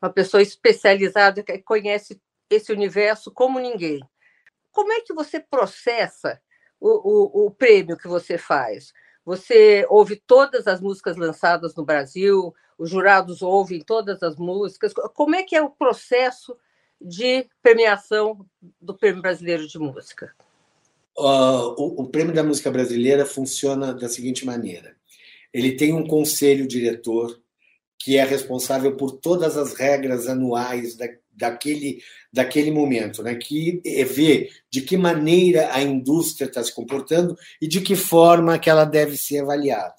uma 0.00 0.10
pessoa 0.10 0.42
especializada 0.42 1.42
que 1.42 1.58
conhece 1.58 2.20
esse 2.48 2.72
universo 2.72 3.30
como 3.30 3.58
ninguém. 3.58 4.00
Como 4.72 4.92
é 4.92 5.00
que 5.00 5.12
você 5.12 5.40
processa 5.40 6.40
o, 6.80 6.88
o, 6.88 7.46
o 7.46 7.50
prêmio 7.50 7.96
que 7.96 8.08
você 8.08 8.38
faz? 8.38 8.92
Você 9.24 9.86
ouve 9.88 10.16
todas 10.16 10.66
as 10.66 10.80
músicas 10.80 11.16
lançadas 11.16 11.74
no 11.74 11.84
Brasil, 11.84 12.54
os 12.78 12.88
jurados 12.88 13.42
ouvem 13.42 13.80
todas 13.80 14.22
as 14.22 14.36
músicas. 14.36 14.92
Como 15.14 15.34
é 15.34 15.42
que 15.42 15.54
é 15.54 15.62
o 15.62 15.70
processo 15.70 16.56
de 17.00 17.46
premiação 17.62 18.46
do 18.80 18.96
Prêmio 18.96 19.22
Brasileiro 19.22 19.66
de 19.66 19.78
Música? 19.78 20.34
Uh, 21.16 21.74
o, 21.76 22.02
o, 22.02 22.08
Prêmio 22.08 22.34
da 22.34 22.42
Música 22.42 22.70
Brasileira 22.70 23.26
funciona 23.26 23.92
da 23.92 24.08
seguinte 24.08 24.46
maneira: 24.46 24.96
ele 25.52 25.76
tem 25.76 25.92
um 25.92 26.06
conselho 26.06 26.66
diretor 26.66 27.38
que 28.00 28.16
é 28.16 28.24
responsável 28.24 28.96
por 28.96 29.12
todas 29.12 29.58
as 29.58 29.74
regras 29.74 30.26
anuais 30.26 30.96
da, 30.96 31.06
daquele, 31.30 32.02
daquele 32.32 32.70
momento, 32.70 33.22
né? 33.22 33.34
que 33.34 33.82
vê 34.06 34.48
de 34.70 34.80
que 34.80 34.96
maneira 34.96 35.68
a 35.74 35.82
indústria 35.82 36.46
está 36.46 36.64
se 36.64 36.74
comportando 36.74 37.36
e 37.60 37.68
de 37.68 37.82
que 37.82 37.94
forma 37.94 38.58
que 38.58 38.70
ela 38.70 38.86
deve 38.86 39.18
ser 39.18 39.40
avaliada. 39.40 39.94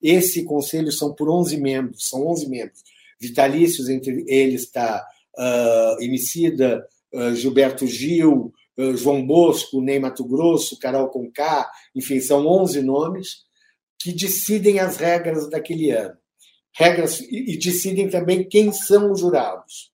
Esse 0.00 0.44
conselho 0.44 0.92
são 0.92 1.12
por 1.12 1.28
11 1.28 1.56
membros, 1.60 2.08
são 2.08 2.24
11 2.28 2.48
membros 2.48 2.84
vitalícios, 3.20 3.88
entre 3.88 4.24
eles 4.28 4.62
está 4.62 5.04
uh, 5.36 6.02
Emicida, 6.02 6.86
uh, 7.12 7.34
Gilberto 7.34 7.86
Gil, 7.86 8.54
uh, 8.78 8.96
João 8.96 9.26
Bosco, 9.26 9.82
Ney 9.82 9.98
Mato 9.98 10.24
Grosso, 10.24 10.78
Carol 10.78 11.08
Conká, 11.08 11.68
enfim, 11.94 12.20
são 12.20 12.46
11 12.46 12.80
nomes 12.80 13.44
que 13.98 14.12
decidem 14.12 14.78
as 14.78 14.96
regras 14.96 15.50
daquele 15.50 15.90
ano 15.90 16.16
regras 16.74 17.20
e, 17.20 17.58
decidem 17.58 18.08
também 18.08 18.48
quem 18.48 18.72
são 18.72 19.12
os 19.12 19.20
jurados. 19.20 19.90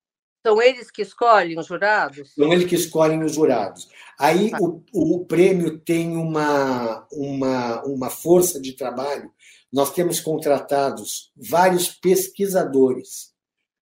São 0.46 0.62
eles 0.62 0.90
que 0.90 1.02
escolhem 1.02 1.58
os 1.58 1.66
jurados? 1.66 2.34
São 2.34 2.52
eles 2.52 2.66
que 2.66 2.76
escolhem 2.76 3.22
os 3.24 3.34
jurados. 3.34 3.88
Aí 4.18 4.50
ah. 4.54 4.58
o, 4.60 4.82
o 4.92 5.24
prêmio 5.24 5.78
tem 5.78 6.16
uma, 6.16 7.06
uma, 7.10 7.82
uma 7.84 8.10
força 8.10 8.60
de 8.60 8.72
trabalho. 8.72 9.30
Nós 9.72 9.92
temos 9.92 10.20
contratados 10.20 11.32
vários 11.36 11.88
pesquisadores 11.88 13.34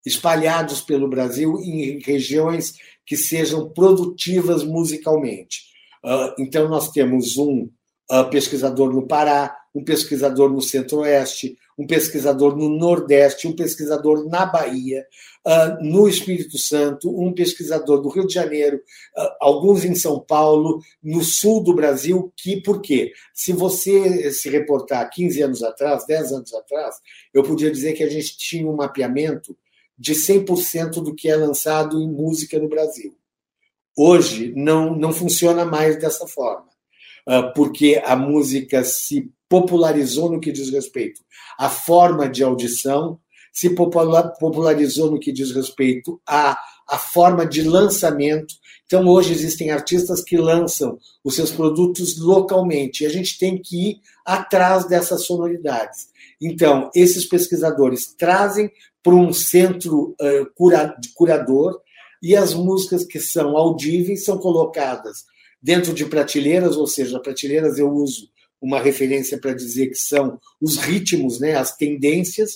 espalhados 0.04 0.80
pelo 0.80 1.08
Brasil 1.08 1.58
em 1.60 2.00
regiões 2.00 2.74
que 3.06 3.16
sejam 3.16 3.68
produtivas 3.70 4.64
musicalmente. 4.64 5.62
Ah, 6.04 6.34
então, 6.38 6.68
nós 6.68 6.90
temos 6.90 7.36
um 7.36 7.70
ah, 8.10 8.24
pesquisador 8.24 8.92
no 8.92 9.06
Pará, 9.06 9.56
um 9.74 9.84
pesquisador 9.84 10.50
no 10.50 10.60
Centro-Oeste, 10.60 11.56
um 11.78 11.86
pesquisador 11.86 12.56
no 12.56 12.68
Nordeste, 12.68 13.46
um 13.46 13.54
pesquisador 13.54 14.28
na 14.28 14.44
Bahia, 14.44 15.06
uh, 15.46 15.84
no 15.84 16.08
Espírito 16.08 16.58
Santo, 16.58 17.08
um 17.08 17.32
pesquisador 17.32 18.02
do 18.02 18.08
Rio 18.08 18.26
de 18.26 18.34
Janeiro, 18.34 18.78
uh, 19.16 19.28
alguns 19.40 19.84
em 19.84 19.94
São 19.94 20.18
Paulo, 20.18 20.82
no 21.00 21.22
sul 21.22 21.62
do 21.62 21.72
Brasil, 21.72 22.32
que 22.36 22.60
por 22.60 22.82
quê? 22.82 23.12
Se 23.32 23.52
você 23.52 24.32
se 24.32 24.50
reportar 24.50 25.08
15 25.08 25.40
anos 25.42 25.62
atrás, 25.62 26.04
10 26.04 26.32
anos 26.32 26.52
atrás, 26.52 26.96
eu 27.32 27.44
podia 27.44 27.70
dizer 27.70 27.92
que 27.92 28.02
a 28.02 28.10
gente 28.10 28.36
tinha 28.36 28.68
um 28.68 28.74
mapeamento 28.74 29.56
de 29.96 30.14
100% 30.14 31.02
do 31.02 31.14
que 31.14 31.28
é 31.28 31.36
lançado 31.36 32.00
em 32.00 32.10
música 32.10 32.58
no 32.58 32.68
Brasil. 32.68 33.16
Hoje 33.96 34.52
não, 34.56 34.96
não 34.96 35.12
funciona 35.12 35.64
mais 35.64 35.98
dessa 35.98 36.26
forma, 36.26 36.68
ah, 37.26 37.42
porque 37.54 38.00
a 38.04 38.14
música 38.14 38.84
se 38.84 39.28
popularizou 39.48 40.30
no 40.30 40.40
que 40.40 40.52
diz 40.52 40.70
respeito 40.70 41.20
à 41.58 41.68
forma 41.68 42.28
de 42.28 42.42
audição, 42.42 43.18
se 43.52 43.70
popularizou 43.70 45.10
no 45.10 45.18
que 45.18 45.32
diz 45.32 45.50
respeito 45.50 46.20
à, 46.26 46.56
à 46.86 46.98
forma 46.98 47.44
de 47.44 47.62
lançamento. 47.62 48.54
Então, 48.86 49.06
hoje 49.08 49.32
existem 49.32 49.70
artistas 49.70 50.22
que 50.22 50.36
lançam 50.36 50.98
os 51.24 51.34
seus 51.34 51.50
produtos 51.50 52.18
localmente, 52.18 53.02
e 53.02 53.06
a 53.06 53.10
gente 53.10 53.38
tem 53.38 53.60
que 53.60 53.90
ir 53.90 54.00
atrás 54.24 54.86
dessas 54.86 55.24
sonoridades. 55.24 56.08
Então, 56.40 56.90
esses 56.94 57.26
pesquisadores 57.26 58.14
trazem 58.16 58.70
para 59.02 59.14
um 59.14 59.32
centro 59.32 60.14
uh, 60.20 60.46
cura, 60.54 60.94
curador, 61.14 61.80
e 62.22 62.36
as 62.36 62.54
músicas 62.54 63.04
que 63.04 63.18
são 63.18 63.56
audíveis 63.56 64.24
são 64.24 64.38
colocadas 64.38 65.24
dentro 65.60 65.92
de 65.92 66.04
prateleiras, 66.04 66.76
ou 66.76 66.86
seja, 66.86 67.20
prateleiras 67.20 67.78
eu 67.78 67.90
uso 67.90 68.28
uma 68.60 68.80
referência 68.80 69.38
para 69.38 69.54
dizer 69.54 69.88
que 69.88 69.96
são 69.96 70.40
os 70.60 70.76
ritmos, 70.76 71.38
né, 71.40 71.54
as 71.54 71.76
tendências, 71.76 72.52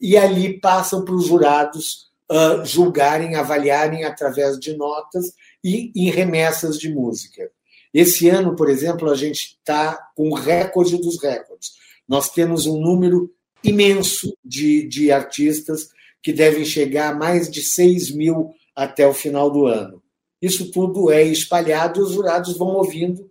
e 0.00 0.16
ali 0.16 0.60
passam 0.60 1.04
para 1.04 1.14
os 1.14 1.26
jurados 1.26 2.10
uh, 2.30 2.64
julgarem, 2.64 3.34
avaliarem 3.34 4.04
através 4.04 4.58
de 4.58 4.76
notas 4.76 5.32
e 5.64 5.90
em 5.94 6.10
remessas 6.10 6.78
de 6.78 6.92
música. 6.92 7.50
Esse 7.92 8.28
ano, 8.28 8.54
por 8.54 8.68
exemplo, 8.68 9.10
a 9.10 9.14
gente 9.14 9.56
está 9.58 9.96
com 10.14 10.30
o 10.30 10.34
recorde 10.34 10.98
dos 10.98 11.20
recordes. 11.22 11.72
Nós 12.06 12.30
temos 12.30 12.66
um 12.66 12.78
número 12.78 13.32
imenso 13.64 14.36
de, 14.44 14.86
de 14.86 15.10
artistas 15.10 15.88
que 16.22 16.32
devem 16.32 16.64
chegar 16.64 17.12
a 17.12 17.16
mais 17.16 17.50
de 17.50 17.62
6 17.62 18.10
mil 18.10 18.52
até 18.74 19.06
o 19.06 19.14
final 19.14 19.50
do 19.50 19.66
ano. 19.66 20.02
Isso 20.42 20.70
tudo 20.70 21.10
é 21.10 21.22
espalhado 21.22 22.00
e 22.00 22.02
os 22.02 22.12
jurados 22.12 22.56
vão 22.56 22.68
ouvindo 22.68 23.30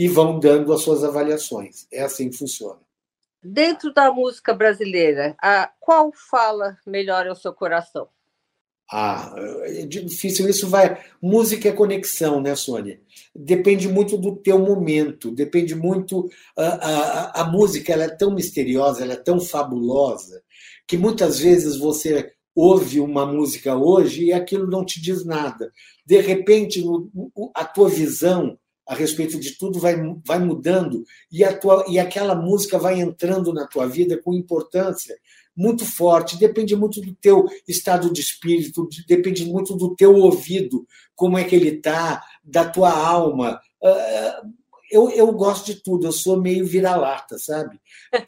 e 0.00 0.08
vão 0.08 0.40
dando 0.40 0.72
as 0.72 0.80
suas 0.80 1.04
avaliações. 1.04 1.86
É 1.92 2.00
assim 2.00 2.30
que 2.30 2.38
funciona. 2.38 2.80
Dentro 3.42 3.92
da 3.92 4.10
música 4.10 4.54
brasileira, 4.54 5.36
a 5.38 5.70
qual 5.78 6.10
fala 6.10 6.78
melhor 6.86 7.26
ao 7.26 7.36
seu 7.36 7.52
coração? 7.52 8.08
Ah, 8.90 9.34
é 9.66 9.84
difícil. 9.84 10.48
Isso 10.48 10.66
vai. 10.68 10.98
Música 11.20 11.68
é 11.68 11.72
conexão, 11.72 12.40
né, 12.40 12.56
Sônia? 12.56 12.98
Depende 13.36 13.88
muito 13.88 14.16
do 14.16 14.34
teu 14.36 14.58
momento, 14.58 15.30
depende 15.30 15.74
muito. 15.74 16.30
A, 16.56 16.64
a, 16.64 17.42
a 17.42 17.44
música 17.44 17.92
ela 17.92 18.04
é 18.04 18.08
tão 18.08 18.34
misteriosa, 18.34 19.02
ela 19.02 19.12
é 19.12 19.22
tão 19.22 19.38
fabulosa, 19.38 20.42
que 20.86 20.96
muitas 20.96 21.40
vezes 21.40 21.76
você 21.76 22.32
ouve 22.56 23.00
uma 23.00 23.26
música 23.26 23.76
hoje 23.76 24.24
e 24.24 24.32
aquilo 24.32 24.66
não 24.66 24.82
te 24.82 24.98
diz 24.98 25.26
nada. 25.26 25.70
De 26.06 26.18
repente, 26.22 26.82
a 27.54 27.66
tua 27.66 27.90
visão 27.90 28.58
a 28.90 28.94
respeito 28.96 29.38
de 29.38 29.52
tudo 29.52 29.78
vai, 29.78 29.94
vai 30.26 30.40
mudando 30.40 31.04
e, 31.30 31.44
a 31.44 31.56
tua, 31.56 31.84
e 31.88 31.96
aquela 31.96 32.34
música 32.34 32.76
vai 32.76 33.00
entrando 33.00 33.52
na 33.52 33.64
tua 33.64 33.86
vida 33.86 34.20
com 34.20 34.34
importância 34.34 35.16
muito 35.56 35.84
forte, 35.84 36.36
depende 36.36 36.74
muito 36.74 37.00
do 37.00 37.14
teu 37.14 37.46
estado 37.68 38.12
de 38.12 38.20
espírito, 38.20 38.88
depende 39.06 39.44
muito 39.44 39.76
do 39.76 39.94
teu 39.94 40.16
ouvido, 40.16 40.84
como 41.14 41.38
é 41.38 41.44
que 41.44 41.54
ele 41.54 41.68
está, 41.68 42.20
da 42.42 42.68
tua 42.68 42.90
alma. 42.90 43.60
Ah, 43.80 44.42
eu, 44.90 45.08
eu 45.10 45.30
gosto 45.34 45.66
de 45.66 45.76
tudo, 45.76 46.08
eu 46.08 46.12
sou 46.12 46.40
meio 46.40 46.66
vira-lata, 46.66 47.38
sabe? 47.38 47.80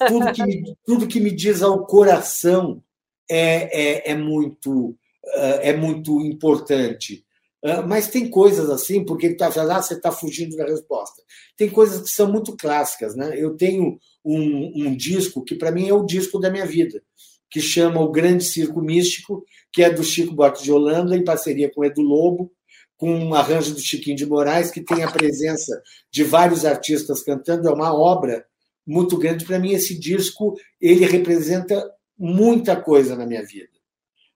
Tudo 0.06 0.32
que, 0.32 0.44
me, 0.44 0.76
tudo 0.86 1.08
que 1.08 1.18
me 1.18 1.32
diz 1.32 1.60
ao 1.60 1.84
coração 1.86 2.80
é, 3.28 4.10
é, 4.10 4.12
é 4.12 4.14
muito, 4.14 4.96
ah, 5.34 5.58
é 5.60 5.76
muito 5.76 6.20
importante. 6.20 7.24
Ah, 7.64 7.82
mas 7.82 8.08
tem 8.08 8.28
coisas 8.28 8.68
assim, 8.68 9.04
porque 9.04 9.26
ele 9.26 9.34
está 9.34 9.50
falando, 9.50 9.70
ah, 9.72 9.82
você 9.82 9.94
está 9.94 10.10
fugindo 10.10 10.56
da 10.56 10.64
resposta. 10.64 11.22
Tem 11.56 11.70
coisas 11.70 12.02
que 12.02 12.10
são 12.10 12.30
muito 12.30 12.56
clássicas. 12.56 13.14
Né? 13.14 13.34
Eu 13.36 13.56
tenho 13.56 13.98
um, 14.24 14.86
um 14.86 14.96
disco 14.96 15.44
que, 15.44 15.54
para 15.54 15.70
mim, 15.70 15.88
é 15.88 15.94
o 15.94 16.04
disco 16.04 16.40
da 16.40 16.50
minha 16.50 16.66
vida, 16.66 17.02
que 17.48 17.60
chama 17.60 18.00
O 18.00 18.10
Grande 18.10 18.44
Circo 18.44 18.80
Místico, 18.80 19.44
que 19.72 19.82
é 19.82 19.90
do 19.90 20.02
Chico 20.02 20.34
Buarque 20.34 20.62
de 20.62 20.72
Holanda, 20.72 21.16
em 21.16 21.24
parceria 21.24 21.70
com 21.70 21.84
Edu 21.84 22.02
Lobo, 22.02 22.52
com 22.96 23.12
um 23.12 23.34
arranjo 23.34 23.74
do 23.74 23.80
Chiquinho 23.80 24.16
de 24.16 24.26
Moraes, 24.26 24.70
que 24.70 24.80
tem 24.80 25.02
a 25.02 25.10
presença 25.10 25.82
de 26.10 26.24
vários 26.24 26.64
artistas 26.64 27.22
cantando, 27.22 27.68
é 27.68 27.72
uma 27.72 27.92
obra 27.92 28.44
muito 28.86 29.16
grande 29.16 29.44
para 29.44 29.58
mim. 29.58 29.72
Esse 29.72 29.98
disco 29.98 30.56
ele 30.80 31.04
representa 31.04 31.84
muita 32.18 32.76
coisa 32.76 33.16
na 33.16 33.26
minha 33.26 33.44
vida. 33.44 33.70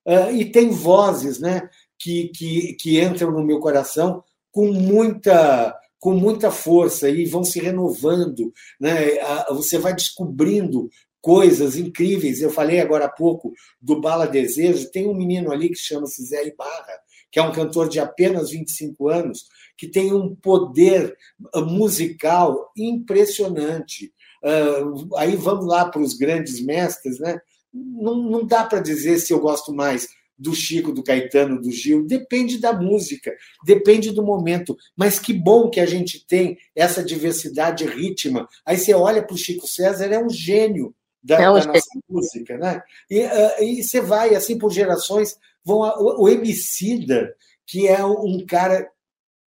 Uh, 0.04 0.30
e 0.32 0.44
tem 0.44 0.70
vozes 0.70 1.40
né, 1.40 1.68
que, 1.98 2.28
que, 2.28 2.74
que 2.74 3.00
entram 3.00 3.30
no 3.30 3.44
meu 3.44 3.58
coração 3.60 4.22
com 4.50 4.72
muita 4.72 5.76
com 5.98 6.14
muita 6.14 6.50
força 6.52 7.08
e 7.08 7.24
vão 7.24 7.42
se 7.42 7.58
renovando, 7.58 8.52
né? 8.78 9.18
Você 9.48 9.76
vai 9.76 9.92
descobrindo 9.92 10.88
coisas 11.20 11.76
incríveis. 11.76 12.40
Eu 12.40 12.50
falei 12.50 12.80
agora 12.80 13.06
há 13.06 13.08
pouco 13.08 13.52
do 13.80 14.00
Bala 14.00 14.28
Desejo, 14.28 14.90
tem 14.92 15.08
um 15.08 15.14
menino 15.14 15.50
ali 15.50 15.68
que 15.68 15.74
chama-se 15.74 16.24
Zé 16.24 16.46
Ibarra, 16.46 17.00
que 17.32 17.40
é 17.40 17.42
um 17.42 17.50
cantor 17.50 17.88
de 17.88 17.98
apenas 17.98 18.50
25 18.50 19.08
anos, 19.08 19.46
que 19.76 19.88
tem 19.88 20.12
um 20.12 20.36
poder 20.36 21.16
ah, 21.52 21.62
musical 21.62 22.70
impressionante. 22.76 24.12
Uh, 24.44 25.16
aí 25.16 25.34
vamos 25.34 25.66
lá 25.66 25.86
para 25.86 26.00
os 26.00 26.14
grandes 26.14 26.64
mestres, 26.64 27.18
né? 27.18 27.40
Não, 27.74 28.14
não 28.14 28.46
dá 28.46 28.64
para 28.64 28.78
dizer 28.78 29.18
se 29.18 29.32
eu 29.32 29.40
gosto 29.40 29.74
mais 29.74 30.06
do 30.38 30.54
Chico, 30.54 30.92
do 30.92 31.02
Caetano, 31.02 31.60
do 31.60 31.70
Gil, 31.70 32.06
depende 32.06 32.58
da 32.58 32.72
música, 32.72 33.34
depende 33.64 34.10
do 34.10 34.22
momento. 34.22 34.76
Mas 34.96 35.18
que 35.18 35.32
bom 35.32 35.70
que 35.70 35.80
a 35.80 35.86
gente 35.86 36.26
tem 36.26 36.58
essa 36.74 37.02
diversidade 37.02 37.84
rítmica. 37.86 38.46
Aí 38.64 38.76
você 38.76 38.94
olha 38.94 39.22
para 39.22 39.34
o 39.34 39.38
Chico 39.38 39.66
César, 39.66 40.06
é 40.06 40.18
um 40.18 40.30
gênio 40.30 40.94
da, 41.22 41.40
é 41.40 41.50
um 41.50 41.54
da 41.54 41.66
nossa 41.66 42.00
música, 42.08 42.58
né? 42.58 42.82
E, 43.10 43.20
uh, 43.20 43.62
e, 43.62 43.82
você 43.82 44.00
vai 44.00 44.34
assim 44.34 44.58
por 44.58 44.70
gerações, 44.70 45.36
vão 45.64 45.78
o, 45.78 46.24
o 46.24 46.28
Emicida, 46.28 47.34
que 47.66 47.88
é 47.88 48.04
um 48.04 48.44
cara 48.46 48.88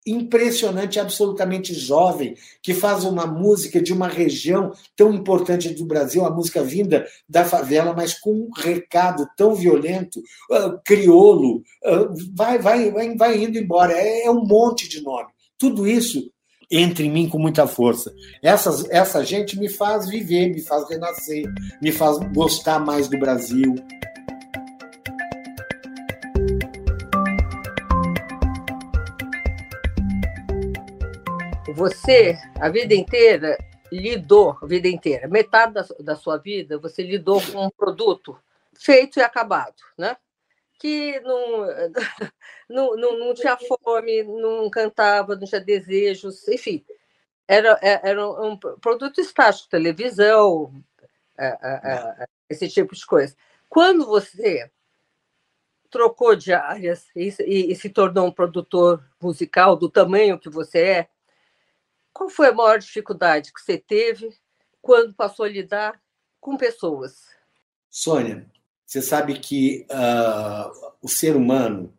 impressionante, 0.05 0.99
absolutamente 0.99 1.73
jovem, 1.73 2.35
que 2.61 2.73
faz 2.73 3.03
uma 3.03 3.25
música 3.25 3.81
de 3.81 3.93
uma 3.93 4.07
região 4.07 4.71
tão 4.95 5.13
importante 5.13 5.69
do 5.69 5.85
Brasil, 5.85 6.25
a 6.25 6.31
música 6.31 6.63
vinda 6.63 7.05
da 7.27 7.45
favela, 7.45 7.93
mas 7.93 8.17
com 8.17 8.31
um 8.31 8.49
recado 8.55 9.27
tão 9.37 9.53
violento, 9.53 10.19
uh, 10.19 10.79
criolo, 10.83 11.57
uh, 11.57 12.13
vai, 12.33 12.57
vai, 12.57 12.91
vai, 12.91 13.15
vai 13.15 13.43
indo 13.43 13.57
embora. 13.57 13.93
É, 13.93 14.25
é, 14.25 14.31
um 14.31 14.45
monte 14.45 14.87
de 14.87 15.01
nome. 15.01 15.29
Tudo 15.57 15.87
isso 15.87 16.31
entra 16.71 17.03
em 17.03 17.11
mim 17.11 17.27
com 17.27 17.39
muita 17.39 17.67
força. 17.67 18.13
Essas, 18.43 18.87
essa 18.89 19.23
gente 19.23 19.59
me 19.59 19.67
faz 19.67 20.07
viver, 20.07 20.49
me 20.49 20.61
faz 20.61 20.87
renascer, 20.87 21.45
me 21.81 21.91
faz 21.91 22.17
gostar 22.33 22.79
mais 22.79 23.07
do 23.07 23.17
Brasil. 23.17 23.75
Você, 31.79 32.37
a 32.59 32.67
vida 32.67 32.93
inteira, 32.93 33.57
lidou, 33.89 34.57
a 34.61 34.65
vida 34.65 34.89
inteira, 34.89 35.29
metade 35.29 35.73
da, 35.73 35.87
da 36.01 36.15
sua 36.17 36.35
vida, 36.35 36.77
você 36.77 37.01
lidou 37.01 37.41
com 37.41 37.67
um 37.67 37.69
produto 37.69 38.37
feito 38.77 39.17
e 39.17 39.21
acabado, 39.21 39.81
né? 39.97 40.17
que 40.77 41.21
não, 41.21 41.65
não, 42.69 42.95
não, 42.97 43.19
não, 43.19 43.33
tinha 43.33 43.57
fome, 43.57 44.23
não 44.23 44.69
cantava, 44.69 45.37
não 45.37 45.47
tinha 45.47 45.61
desejos, 45.61 46.45
enfim. 46.49 46.83
Era, 47.47 47.79
é, 47.81 48.09
era 48.09 48.29
um 48.29 48.57
produto 48.57 49.21
estático, 49.21 49.69
televisão, 49.69 50.73
é, 51.37 51.47
é, 51.47 52.25
esse 52.49 52.67
tipo 52.67 52.93
de 52.93 53.05
coisa. 53.05 53.37
Quando 53.69 54.05
você 54.05 54.69
trocou 55.89 56.35
de 56.35 56.51
áreas 56.51 57.07
e, 57.15 57.33
e, 57.39 57.71
e, 57.71 57.75
se 57.77 57.89
tornou 57.89 58.27
um 58.27 58.31
produtor 58.33 59.01
musical 59.21 59.77
do 59.77 59.89
tamanho 59.89 60.37
que 60.37 60.49
você 60.49 60.79
é, 60.79 61.09
qual 62.19 62.29
foi 62.29 62.49
a 62.49 62.53
maior 62.53 62.77
dificuldade 62.77 63.53
que 63.53 63.61
você 63.61 63.77
teve 63.77 64.29
quando 64.81 65.15
passou 65.15 65.45
a 65.45 65.49
lidar 65.49 65.97
com 66.41 66.57
pessoas? 66.57 67.13
Sônia, 67.89 68.45
você 68.85 69.01
sabe 69.01 69.39
que 69.39 69.87
uh, 69.89 70.91
o 71.01 71.07
ser 71.07 71.37
humano 71.37 71.93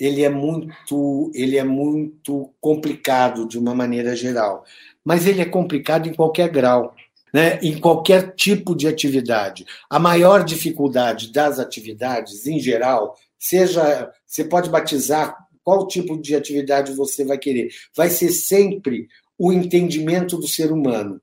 ele 0.00 0.24
é 0.24 0.30
muito 0.30 1.30
ele 1.34 1.58
é 1.58 1.64
muito 1.64 2.54
complicado 2.58 3.46
de 3.46 3.58
uma 3.58 3.74
maneira 3.74 4.16
geral, 4.16 4.64
mas 5.04 5.26
ele 5.26 5.42
é 5.42 5.46
complicado 5.46 6.08
em 6.08 6.14
qualquer 6.14 6.48
grau. 6.48 6.94
Né, 7.34 7.58
em 7.60 7.78
qualquer 7.78 8.34
tipo 8.34 8.74
de 8.74 8.88
atividade. 8.88 9.66
A 9.90 9.98
maior 9.98 10.42
dificuldade 10.42 11.30
das 11.32 11.58
atividades, 11.58 12.46
em 12.46 12.58
geral, 12.58 13.14
seja. 13.38 14.10
Você 14.24 14.42
pode 14.44 14.70
batizar 14.70 15.36
qual 15.62 15.86
tipo 15.86 16.16
de 16.16 16.34
atividade 16.34 16.92
você 16.92 17.26
vai 17.26 17.36
querer. 17.36 17.68
Vai 17.94 18.08
ser 18.08 18.30
sempre 18.30 19.08
o 19.38 19.52
entendimento 19.52 20.36
do 20.36 20.48
ser 20.48 20.72
humano. 20.72 21.20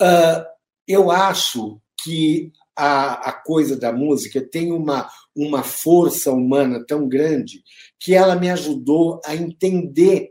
Uh, 0.00 0.44
eu 0.86 1.10
acho 1.10 1.80
que 2.02 2.52
a, 2.76 3.30
a 3.30 3.32
coisa 3.32 3.76
da 3.76 3.92
música 3.92 4.40
tem 4.40 4.72
uma, 4.72 5.08
uma 5.36 5.62
força 5.62 6.32
humana 6.32 6.84
tão 6.86 7.08
grande 7.08 7.62
que 7.98 8.14
ela 8.14 8.36
me 8.36 8.50
ajudou 8.50 9.20
a 9.24 9.34
entender 9.34 10.30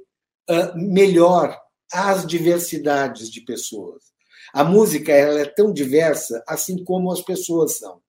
uh, 0.50 0.78
melhor 0.78 1.56
as 1.92 2.26
diversidades 2.26 3.30
de 3.30 3.42
pessoas. 3.42 4.04
A 4.54 4.64
música 4.64 5.12
ela 5.12 5.40
é 5.40 5.46
tão 5.46 5.72
diversa 5.72 6.44
assim 6.48 6.84
como 6.84 7.12
as 7.12 7.22
pessoas 7.22 7.78
são. 7.78 8.02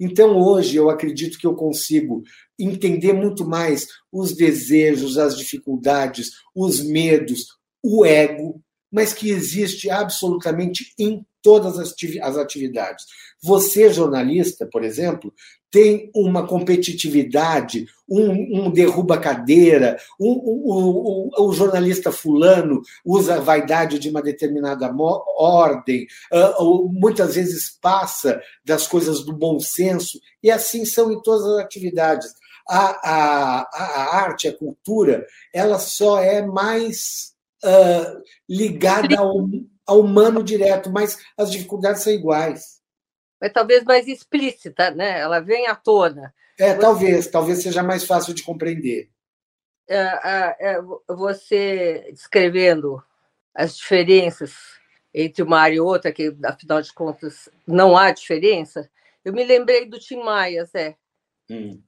Então, 0.00 0.38
hoje, 0.38 0.76
eu 0.76 0.88
acredito 0.88 1.38
que 1.38 1.46
eu 1.46 1.54
consigo 1.54 2.22
entender 2.58 3.12
muito 3.12 3.44
mais 3.44 3.88
os 4.12 4.32
desejos, 4.32 5.18
as 5.18 5.36
dificuldades, 5.36 6.30
os 6.54 6.80
medos, 6.84 7.57
o 7.82 8.04
ego, 8.04 8.60
mas 8.90 9.12
que 9.12 9.30
existe 9.30 9.90
absolutamente 9.90 10.92
em 10.98 11.24
todas 11.42 11.78
as 11.78 12.36
atividades. 12.36 13.04
Você, 13.42 13.92
jornalista, 13.92 14.66
por 14.66 14.82
exemplo, 14.82 15.32
tem 15.70 16.10
uma 16.14 16.46
competitividade, 16.46 17.86
um, 18.08 18.66
um 18.66 18.70
derruba-cadeira, 18.70 19.98
um, 20.18 20.30
um, 20.30 21.30
o 21.38 21.52
jornalista 21.52 22.10
fulano 22.10 22.80
usa 23.04 23.36
a 23.36 23.40
vaidade 23.40 23.98
de 23.98 24.08
uma 24.08 24.22
determinada 24.22 24.90
ordem, 25.36 26.06
uh, 26.32 26.90
muitas 26.90 27.34
vezes 27.34 27.70
passa 27.80 28.40
das 28.64 28.86
coisas 28.86 29.24
do 29.24 29.32
bom 29.32 29.60
senso, 29.60 30.18
e 30.42 30.50
assim 30.50 30.84
são 30.84 31.12
em 31.12 31.20
todas 31.22 31.46
as 31.46 31.64
atividades. 31.64 32.32
A, 32.70 32.88
a, 33.02 33.68
a 33.72 34.16
arte, 34.16 34.46
a 34.46 34.54
cultura, 34.54 35.24
ela 35.54 35.78
só 35.78 36.20
é 36.20 36.44
mais 36.44 37.32
uh, 37.64 38.22
ligada 38.48 39.18
ao, 39.18 39.48
ao 39.86 40.00
humano 40.00 40.42
direto, 40.42 40.90
mas 40.90 41.18
as 41.36 41.50
dificuldades 41.50 42.02
são 42.02 42.12
iguais. 42.12 42.80
Mas 43.40 43.52
talvez 43.52 43.84
mais 43.84 44.06
explícita, 44.06 44.90
né? 44.90 45.20
Ela 45.20 45.40
vem 45.40 45.66
à 45.66 45.74
tona. 45.74 46.34
É, 46.58 46.74
você... 46.74 46.80
talvez, 46.80 47.26
talvez 47.28 47.62
seja 47.62 47.82
mais 47.82 48.04
fácil 48.04 48.34
de 48.34 48.42
compreender. 48.42 49.10
É, 49.88 50.72
é, 50.72 50.82
você 51.08 52.10
descrevendo 52.12 53.02
as 53.54 53.76
diferenças 53.76 54.54
entre 55.14 55.42
uma 55.42 55.60
área 55.60 55.76
e 55.76 55.80
outra, 55.80 56.12
que 56.12 56.36
afinal 56.44 56.82
de 56.82 56.92
contas 56.92 57.48
não 57.66 57.96
há 57.96 58.10
diferença, 58.10 58.90
eu 59.24 59.32
me 59.32 59.42
lembrei 59.44 59.86
do 59.86 59.98
Tim 59.98 60.22
Maia, 60.22 60.64
Zé. 60.66 60.96
Hum. 61.50 61.82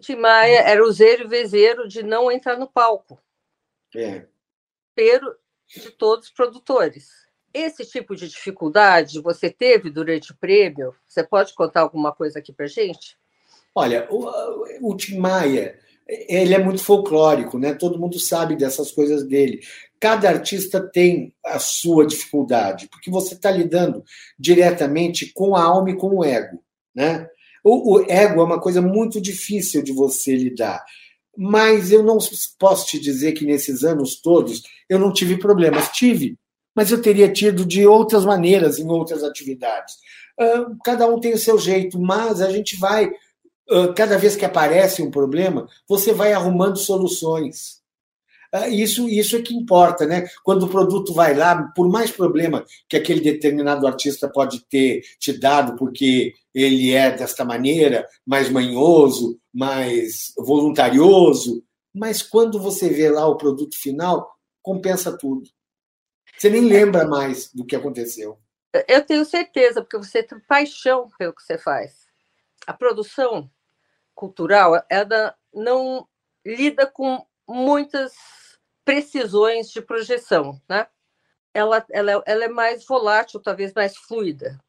Tim 0.00 0.16
Maia 0.16 0.60
era 0.60 0.82
o 0.82 0.90
zero 0.90 1.24
e 1.24 1.28
vezeiro 1.28 1.86
de 1.86 2.02
não 2.02 2.32
entrar 2.32 2.56
no 2.56 2.70
palco. 2.70 3.20
É 3.94 4.26
desespero 4.96 5.34
de 5.68 5.90
todos 5.90 6.26
os 6.26 6.32
produtores. 6.32 7.08
Esse 7.52 7.84
tipo 7.84 8.16
de 8.16 8.28
dificuldade 8.28 9.20
você 9.20 9.50
teve 9.50 9.90
durante 9.90 10.32
o 10.32 10.36
prêmio? 10.36 10.94
Você 11.06 11.22
pode 11.22 11.54
contar 11.54 11.82
alguma 11.82 12.12
coisa 12.12 12.38
aqui 12.38 12.52
para 12.52 12.66
gente? 12.66 13.16
Olha, 13.74 14.06
o, 14.10 14.90
o 14.90 14.96
Tim 14.96 15.18
Maia, 15.18 15.78
ele 16.06 16.54
é 16.54 16.58
muito 16.58 16.82
folclórico, 16.82 17.58
né? 17.58 17.74
Todo 17.74 17.98
mundo 17.98 18.18
sabe 18.18 18.56
dessas 18.56 18.90
coisas 18.90 19.24
dele. 19.24 19.60
Cada 20.00 20.28
artista 20.28 20.80
tem 20.80 21.34
a 21.44 21.58
sua 21.58 22.06
dificuldade, 22.06 22.88
porque 22.88 23.10
você 23.10 23.34
está 23.34 23.50
lidando 23.50 24.04
diretamente 24.38 25.32
com 25.32 25.54
a 25.56 25.62
alma 25.62 25.90
e 25.90 25.96
com 25.96 26.16
o 26.16 26.24
ego, 26.24 26.62
né? 26.94 27.28
O, 27.64 27.96
o 27.96 28.04
ego 28.08 28.40
é 28.40 28.44
uma 28.44 28.60
coisa 28.60 28.80
muito 28.80 29.20
difícil 29.20 29.82
de 29.82 29.92
você 29.92 30.36
lidar 30.36 30.84
mas 31.36 31.92
eu 31.92 32.02
não 32.02 32.18
posso 32.58 32.86
te 32.86 32.98
dizer 32.98 33.32
que 33.32 33.44
nesses 33.44 33.84
anos 33.84 34.20
todos 34.20 34.62
eu 34.88 34.98
não 34.98 35.12
tive 35.12 35.36
problemas. 35.38 35.88
Tive, 35.88 36.38
mas 36.74 36.90
eu 36.90 37.00
teria 37.00 37.32
tido 37.32 37.64
de 37.64 37.86
outras 37.86 38.24
maneiras 38.24 38.78
em 38.78 38.88
outras 38.88 39.22
atividades. 39.24 39.94
cada 40.84 41.06
um 41.06 41.18
tem 41.18 41.32
o 41.32 41.38
seu 41.38 41.58
jeito, 41.58 41.98
mas 41.98 42.40
a 42.40 42.50
gente 42.50 42.78
vai, 42.78 43.10
cada 43.94 44.18
vez 44.18 44.36
que 44.36 44.44
aparece 44.44 45.02
um 45.02 45.10
problema, 45.10 45.66
você 45.88 46.12
vai 46.12 46.32
arrumando 46.32 46.76
soluções. 46.76 47.80
Isso, 48.68 49.08
isso 49.08 49.36
é 49.36 49.42
que 49.42 49.54
importa, 49.54 50.06
né? 50.06 50.28
Quando 50.44 50.64
o 50.64 50.68
produto 50.68 51.12
vai 51.12 51.34
lá, 51.34 51.64
por 51.74 51.88
mais 51.88 52.10
problema 52.10 52.64
que 52.88 52.96
aquele 52.96 53.20
determinado 53.20 53.86
artista 53.86 54.28
pode 54.28 54.64
ter 54.66 55.02
te 55.18 55.38
dado, 55.38 55.76
porque 55.76 56.32
ele 56.54 56.92
é 56.92 57.10
desta 57.10 57.44
maneira, 57.44 58.06
mais 58.24 58.48
manhoso, 58.48 59.38
mais 59.52 60.32
voluntarioso, 60.38 61.62
mas 61.94 62.22
quando 62.22 62.60
você 62.60 62.88
vê 62.88 63.10
lá 63.10 63.26
o 63.26 63.36
produto 63.36 63.76
final, 63.76 64.36
compensa 64.62 65.16
tudo. 65.16 65.48
Você 66.36 66.50
nem 66.50 66.62
lembra 66.62 67.06
mais 67.06 67.52
do 67.52 67.64
que 67.64 67.74
aconteceu. 67.74 68.38
Eu 68.86 69.04
tenho 69.04 69.24
certeza, 69.24 69.80
porque 69.80 69.96
você 69.96 70.22
tem 70.22 70.38
paixão 70.40 71.08
pelo 71.18 71.32
que 71.34 71.42
você 71.42 71.56
faz. 71.56 72.06
A 72.66 72.72
produção 72.74 73.50
cultural, 74.14 74.82
ela 74.90 75.34
não 75.54 76.06
lida 76.44 76.86
com 76.86 77.24
muitas 77.48 78.12
precisões 78.86 79.68
de 79.72 79.82
projeção, 79.82 80.62
né? 80.68 80.86
Ela, 81.52 81.84
ela, 81.90 82.22
ela 82.24 82.44
é 82.44 82.48
mais 82.48 82.86
volátil, 82.86 83.40
talvez 83.40 83.74
mais 83.74 83.96
fluida. 83.96 84.60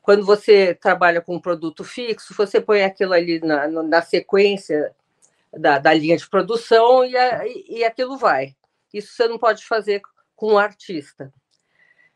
Quando 0.00 0.24
você 0.24 0.74
trabalha 0.74 1.20
com 1.20 1.36
um 1.36 1.40
produto 1.40 1.84
fixo, 1.84 2.34
você 2.34 2.60
põe 2.60 2.82
aquilo 2.82 3.12
ali 3.12 3.40
na, 3.40 3.68
na 3.68 4.00
sequência 4.00 4.94
da, 5.52 5.78
da 5.78 5.92
linha 5.92 6.16
de 6.16 6.28
produção 6.28 7.04
e, 7.04 7.16
a, 7.16 7.46
e 7.46 7.84
aquilo 7.84 8.16
vai. 8.16 8.56
Isso 8.92 9.12
você 9.12 9.28
não 9.28 9.38
pode 9.38 9.66
fazer 9.66 10.00
com 10.34 10.54
um 10.54 10.58
artista. 10.58 11.32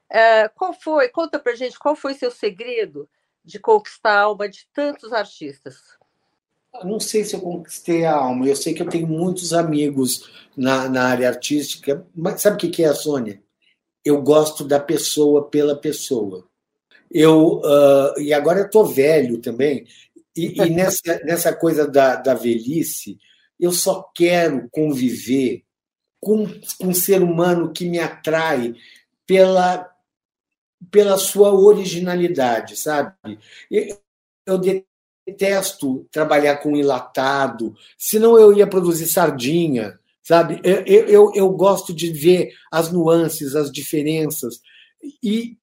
É, 0.08 0.48
qual 0.48 0.72
foi? 0.72 1.08
Conta 1.10 1.38
para 1.38 1.54
gente 1.54 1.78
qual 1.78 1.94
foi 1.94 2.14
seu 2.14 2.30
segredo 2.30 3.08
de 3.44 3.58
conquistar 3.58 4.12
a 4.12 4.22
alma 4.22 4.48
de 4.48 4.66
tantos 4.72 5.12
artistas. 5.12 5.97
Não 6.84 7.00
sei 7.00 7.24
se 7.24 7.34
eu 7.34 7.40
conquistei 7.40 8.04
a 8.04 8.14
alma. 8.14 8.46
Eu 8.46 8.56
sei 8.56 8.74
que 8.74 8.82
eu 8.82 8.88
tenho 8.88 9.06
muitos 9.06 9.52
amigos 9.52 10.28
na, 10.56 10.88
na 10.88 11.04
área 11.04 11.28
artística. 11.28 12.06
Mas 12.14 12.42
sabe 12.42 12.56
o 12.56 12.70
que 12.70 12.84
é 12.84 12.88
a 12.88 12.94
Sônia? 12.94 13.42
Eu 14.04 14.22
gosto 14.22 14.64
da 14.64 14.78
pessoa 14.78 15.48
pela 15.48 15.76
pessoa. 15.76 16.46
Eu 17.10 17.60
uh, 17.60 18.20
e 18.20 18.32
agora 18.32 18.60
eu 18.60 18.66
estou 18.66 18.86
velho 18.86 19.38
também. 19.38 19.86
E, 20.36 20.60
e 20.60 20.70
nessa, 20.70 21.20
nessa 21.24 21.54
coisa 21.54 21.86
da, 21.86 22.16
da 22.16 22.34
velhice, 22.34 23.18
eu 23.58 23.72
só 23.72 24.08
quero 24.14 24.68
conviver 24.70 25.64
com, 26.20 26.46
com 26.78 26.88
um 26.88 26.94
ser 26.94 27.22
humano 27.22 27.72
que 27.72 27.88
me 27.88 27.98
atrai 27.98 28.74
pela, 29.26 29.88
pela 30.90 31.18
sua 31.18 31.52
originalidade, 31.52 32.76
sabe? 32.76 33.12
Eu 33.70 34.58
detesto 35.28 36.06
trabalhar 36.10 36.56
com 36.58 36.76
enlatado, 36.76 37.74
senão 37.96 38.38
eu 38.38 38.52
ia 38.52 38.66
produzir 38.66 39.06
sardinha, 39.06 39.98
sabe? 40.22 40.60
Eu, 40.64 41.06
eu, 41.06 41.32
eu 41.34 41.50
gosto 41.50 41.92
de 41.92 42.10
ver 42.10 42.50
as 42.70 42.90
nuances, 42.90 43.54
as 43.54 43.70
diferenças. 43.70 44.60
E 45.22 45.56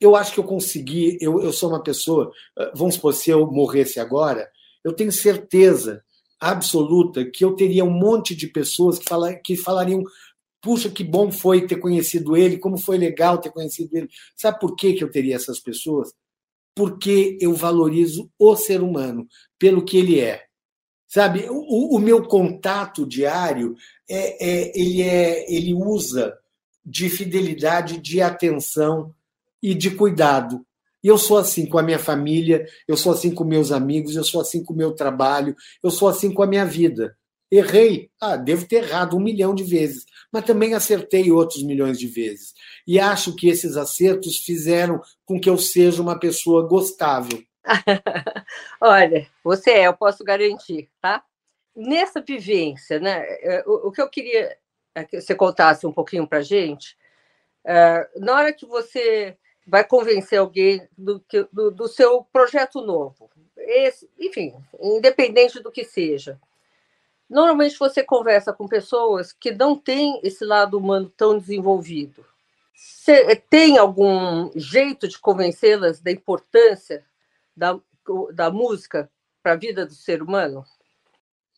eu 0.00 0.16
acho 0.16 0.34
que 0.34 0.40
eu 0.40 0.44
consegui, 0.44 1.16
eu, 1.20 1.40
eu 1.42 1.52
sou 1.52 1.68
uma 1.68 1.82
pessoa, 1.82 2.30
vamos 2.74 2.94
supor, 2.96 3.14
se 3.14 3.30
eu 3.30 3.46
morresse 3.50 4.00
agora, 4.00 4.48
eu 4.84 4.92
tenho 4.92 5.12
certeza 5.12 6.02
absoluta 6.40 7.24
que 7.24 7.44
eu 7.44 7.54
teria 7.54 7.84
um 7.84 7.90
monte 7.90 8.34
de 8.34 8.48
pessoas 8.48 8.98
que, 8.98 9.04
falar, 9.04 9.36
que 9.36 9.56
falariam 9.56 10.02
puxa, 10.60 10.88
que 10.88 11.02
bom 11.02 11.30
foi 11.30 11.66
ter 11.66 11.76
conhecido 11.76 12.36
ele, 12.36 12.56
como 12.56 12.78
foi 12.78 12.96
legal 12.96 13.38
ter 13.38 13.50
conhecido 13.50 13.96
ele. 13.96 14.08
Sabe 14.36 14.60
por 14.60 14.76
que, 14.76 14.92
que 14.94 15.02
eu 15.02 15.10
teria 15.10 15.34
essas 15.34 15.58
pessoas? 15.58 16.12
Porque 16.74 17.38
eu 17.40 17.52
valorizo 17.54 18.30
o 18.38 18.56
ser 18.56 18.82
humano 18.82 19.26
pelo 19.58 19.84
que 19.84 19.98
ele 19.98 20.20
é. 20.20 20.44
Sabe, 21.06 21.46
o, 21.50 21.96
o 21.96 21.98
meu 21.98 22.22
contato 22.22 23.06
diário 23.06 23.76
é, 24.08 24.48
é, 24.48 24.72
ele 24.74 25.02
é, 25.02 25.54
ele 25.54 25.74
usa 25.74 26.34
de 26.84 27.10
fidelidade, 27.10 28.00
de 28.00 28.22
atenção 28.22 29.14
e 29.62 29.74
de 29.74 29.90
cuidado. 29.90 30.64
E 31.02 31.08
eu 31.08 31.18
sou 31.18 31.36
assim 31.36 31.66
com 31.66 31.78
a 31.78 31.82
minha 31.82 31.98
família, 31.98 32.66
eu 32.86 32.96
sou 32.96 33.12
assim 33.12 33.30
com 33.30 33.44
meus 33.44 33.72
amigos, 33.72 34.16
eu 34.16 34.24
sou 34.24 34.40
assim 34.40 34.64
com 34.64 34.72
o 34.72 34.76
meu 34.76 34.92
trabalho, 34.92 35.54
eu 35.82 35.90
sou 35.90 36.08
assim 36.08 36.32
com 36.32 36.42
a 36.42 36.46
minha 36.46 36.64
vida. 36.64 37.16
Errei, 37.54 38.10
ah, 38.18 38.34
devo 38.34 38.66
ter 38.66 38.84
errado 38.84 39.14
um 39.14 39.20
milhão 39.20 39.54
de 39.54 39.62
vezes, 39.62 40.06
mas 40.32 40.46
também 40.46 40.72
acertei 40.72 41.30
outros 41.30 41.62
milhões 41.62 41.98
de 41.98 42.06
vezes. 42.06 42.54
E 42.86 42.98
acho 42.98 43.36
que 43.36 43.46
esses 43.46 43.76
acertos 43.76 44.38
fizeram 44.38 45.02
com 45.26 45.38
que 45.38 45.50
eu 45.50 45.58
seja 45.58 46.00
uma 46.00 46.18
pessoa 46.18 46.66
gostável. 46.66 47.42
Olha, 48.80 49.28
você 49.44 49.72
é, 49.72 49.86
eu 49.86 49.92
posso 49.92 50.24
garantir, 50.24 50.88
tá? 50.98 51.22
Nessa 51.76 52.22
vivência, 52.22 52.98
né? 52.98 53.22
É, 53.42 53.62
o, 53.66 53.88
o 53.88 53.92
que 53.92 54.00
eu 54.00 54.08
queria 54.08 54.56
é 54.94 55.04
que 55.04 55.20
você 55.20 55.34
contasse 55.34 55.86
um 55.86 55.92
pouquinho 55.92 56.26
para 56.26 56.40
gente, 56.40 56.96
é, 57.66 58.08
na 58.16 58.34
hora 58.34 58.52
que 58.54 58.64
você 58.64 59.36
vai 59.66 59.84
convencer 59.84 60.38
alguém 60.38 60.88
do, 60.96 61.22
do, 61.52 61.70
do 61.70 61.86
seu 61.86 62.24
projeto 62.32 62.80
novo, 62.80 63.30
esse, 63.58 64.10
enfim, 64.18 64.54
independente 64.80 65.60
do 65.60 65.70
que 65.70 65.84
seja, 65.84 66.40
Normalmente 67.32 67.78
você 67.78 68.02
conversa 68.04 68.52
com 68.52 68.68
pessoas 68.68 69.32
que 69.32 69.52
não 69.52 69.74
têm 69.74 70.20
esse 70.22 70.44
lado 70.44 70.76
humano 70.76 71.10
tão 71.16 71.38
desenvolvido. 71.38 72.22
Você 72.74 73.34
tem 73.36 73.78
algum 73.78 74.50
jeito 74.54 75.08
de 75.08 75.18
convencê-las 75.18 75.98
da 75.98 76.10
importância 76.10 77.02
da, 77.56 77.80
da 78.34 78.50
música 78.50 79.10
para 79.42 79.52
a 79.52 79.56
vida 79.56 79.86
do 79.86 79.94
ser 79.94 80.22
humano? 80.22 80.62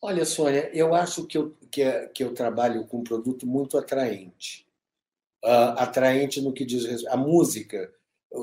Olha, 0.01 0.25
Sônia, 0.25 0.71
eu 0.73 0.95
acho 0.95 1.27
que 1.27 1.37
eu, 1.37 1.57
que, 1.73 1.83
que 2.15 2.23
eu 2.23 2.33
trabalho 2.33 2.87
com 2.87 2.99
um 2.99 3.05
produto 3.05 3.45
muito 3.45 3.77
atraente. 3.77 4.65
Uh, 5.45 5.75
atraente 5.77 6.41
no 6.41 6.53
que 6.53 6.65
diz 6.65 6.85
respeito. 6.85 7.13
A 7.13 7.17
música, 7.17 7.93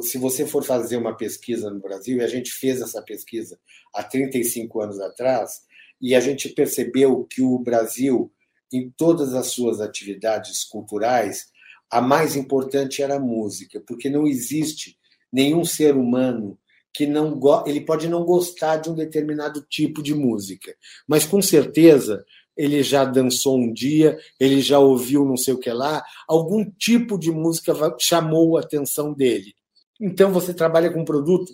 se 0.01 0.17
você 0.17 0.45
for 0.45 0.65
fazer 0.65 0.97
uma 0.97 1.15
pesquisa 1.15 1.69
no 1.69 1.79
Brasil, 1.79 2.17
e 2.17 2.23
a 2.23 2.27
gente 2.27 2.51
fez 2.51 2.81
essa 2.81 3.01
pesquisa 3.01 3.57
há 3.93 4.03
35 4.03 4.81
anos 4.81 4.99
atrás, 4.99 5.65
e 6.01 6.15
a 6.15 6.19
gente 6.19 6.49
percebeu 6.49 7.25
que 7.29 7.41
o 7.41 7.59
Brasil, 7.59 8.31
em 8.73 8.89
todas 8.89 9.33
as 9.33 9.47
suas 9.47 9.79
atividades 9.79 10.63
culturais, 10.63 11.47
a 11.89 12.01
mais 12.01 12.35
importante 12.35 13.03
era 13.03 13.15
a 13.17 13.19
música, 13.19 13.81
porque 13.85 14.09
não 14.09 14.25
existe 14.25 14.97
nenhum 15.31 15.63
ser 15.63 15.95
humano 15.95 16.57
que 16.93 17.05
não 17.05 17.39
ele 17.65 17.81
pode 17.81 18.09
não 18.09 18.25
gostar 18.25 18.77
de 18.77 18.89
um 18.89 18.95
determinado 18.95 19.65
tipo 19.69 20.01
de 20.01 20.13
música, 20.13 20.75
mas 21.07 21.25
com 21.25 21.41
certeza 21.41 22.25
ele 22.55 22.83
já 22.83 23.05
dançou 23.05 23.57
um 23.57 23.71
dia, 23.71 24.19
ele 24.39 24.61
já 24.61 24.77
ouviu 24.77 25.25
não 25.25 25.37
sei 25.37 25.53
o 25.53 25.59
que 25.59 25.71
lá, 25.71 26.03
algum 26.27 26.69
tipo 26.69 27.17
de 27.17 27.31
música 27.31 27.73
chamou 27.97 28.57
a 28.57 28.61
atenção 28.61 29.13
dele. 29.13 29.55
Então 29.99 30.31
você 30.31 30.53
trabalha 30.53 30.91
com 30.91 31.01
um 31.01 31.05
produto 31.05 31.53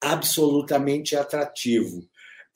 absolutamente 0.00 1.16
atrativo. 1.16 1.98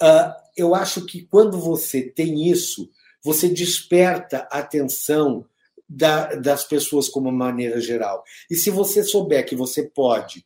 Uh, 0.01 0.33
eu 0.61 0.75
acho 0.75 1.05
que 1.07 1.23
quando 1.23 1.59
você 1.59 2.03
tem 2.03 2.49
isso, 2.49 2.91
você 3.23 3.49
desperta 3.49 4.49
a 4.51 4.59
atenção 4.59 5.45
da, 5.89 6.35
das 6.37 6.65
pessoas 6.65 7.09
como 7.09 7.33
maneira 7.33 7.81
geral. 7.81 8.23
E 8.51 8.55
se 8.55 8.71
você 8.71 9.03
souber 9.03 9.45
que 9.45 9.57
você 9.57 9.83
pode 9.83 10.45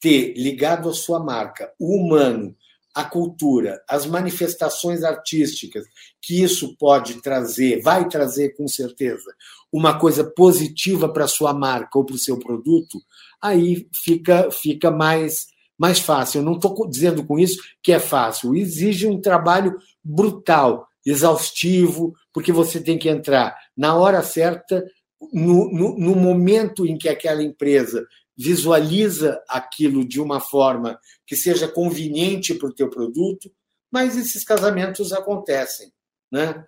ter 0.00 0.34
ligado 0.34 0.88
à 0.88 0.92
sua 0.92 1.18
marca 1.18 1.72
o 1.78 1.96
humano, 1.96 2.54
a 2.94 3.04
cultura, 3.04 3.82
as 3.88 4.06
manifestações 4.06 5.02
artísticas, 5.02 5.84
que 6.22 6.42
isso 6.42 6.76
pode 6.76 7.20
trazer, 7.20 7.82
vai 7.82 8.08
trazer 8.08 8.50
com 8.50 8.68
certeza, 8.68 9.34
uma 9.72 9.98
coisa 9.98 10.22
positiva 10.22 11.08
para 11.08 11.26
sua 11.26 11.52
marca 11.52 11.98
ou 11.98 12.04
para 12.04 12.14
o 12.14 12.18
seu 12.18 12.38
produto, 12.38 13.02
aí 13.42 13.88
fica, 13.92 14.48
fica 14.52 14.92
mais 14.92 15.48
mais 15.78 15.98
fácil. 15.98 16.40
Eu 16.40 16.44
não 16.44 16.54
estou 16.54 16.88
dizendo 16.88 17.24
com 17.24 17.38
isso 17.38 17.62
que 17.82 17.92
é 17.92 17.98
fácil. 17.98 18.54
Exige 18.54 19.06
um 19.06 19.20
trabalho 19.20 19.78
brutal, 20.02 20.86
exaustivo, 21.04 22.14
porque 22.32 22.52
você 22.52 22.80
tem 22.80 22.98
que 22.98 23.08
entrar 23.08 23.56
na 23.76 23.94
hora 23.96 24.22
certa, 24.22 24.84
no, 25.32 25.70
no, 25.72 25.98
no 25.98 26.14
momento 26.14 26.86
em 26.86 26.96
que 26.96 27.08
aquela 27.08 27.42
empresa 27.42 28.06
visualiza 28.36 29.40
aquilo 29.48 30.06
de 30.06 30.20
uma 30.20 30.40
forma 30.40 30.98
que 31.26 31.36
seja 31.36 31.68
conveniente 31.68 32.54
para 32.54 32.68
o 32.68 32.74
teu 32.74 32.90
produto, 32.90 33.50
mas 33.92 34.16
esses 34.16 34.42
casamentos 34.44 35.12
acontecem, 35.12 35.92
né? 36.32 36.64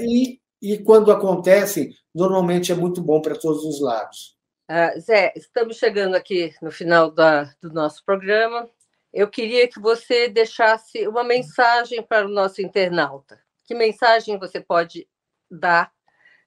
e, 0.00 0.40
e 0.60 0.78
quando 0.78 1.12
acontecem, 1.12 1.94
normalmente 2.14 2.72
é 2.72 2.74
muito 2.74 3.00
bom 3.00 3.20
para 3.20 3.36
todos 3.36 3.64
os 3.64 3.80
lados. 3.80 4.36
Uh, 4.72 4.98
Zé, 4.98 5.34
estamos 5.36 5.76
chegando 5.76 6.14
aqui 6.14 6.54
no 6.62 6.70
final 6.70 7.10
da, 7.10 7.44
do 7.60 7.70
nosso 7.70 8.02
programa. 8.06 8.66
Eu 9.12 9.28
queria 9.28 9.68
que 9.68 9.78
você 9.78 10.30
deixasse 10.30 11.06
uma 11.06 11.22
mensagem 11.22 12.02
para 12.02 12.26
o 12.26 12.30
nosso 12.30 12.62
internauta. 12.62 13.38
Que 13.66 13.74
mensagem 13.74 14.38
você 14.38 14.62
pode 14.62 15.06
dar 15.50 15.92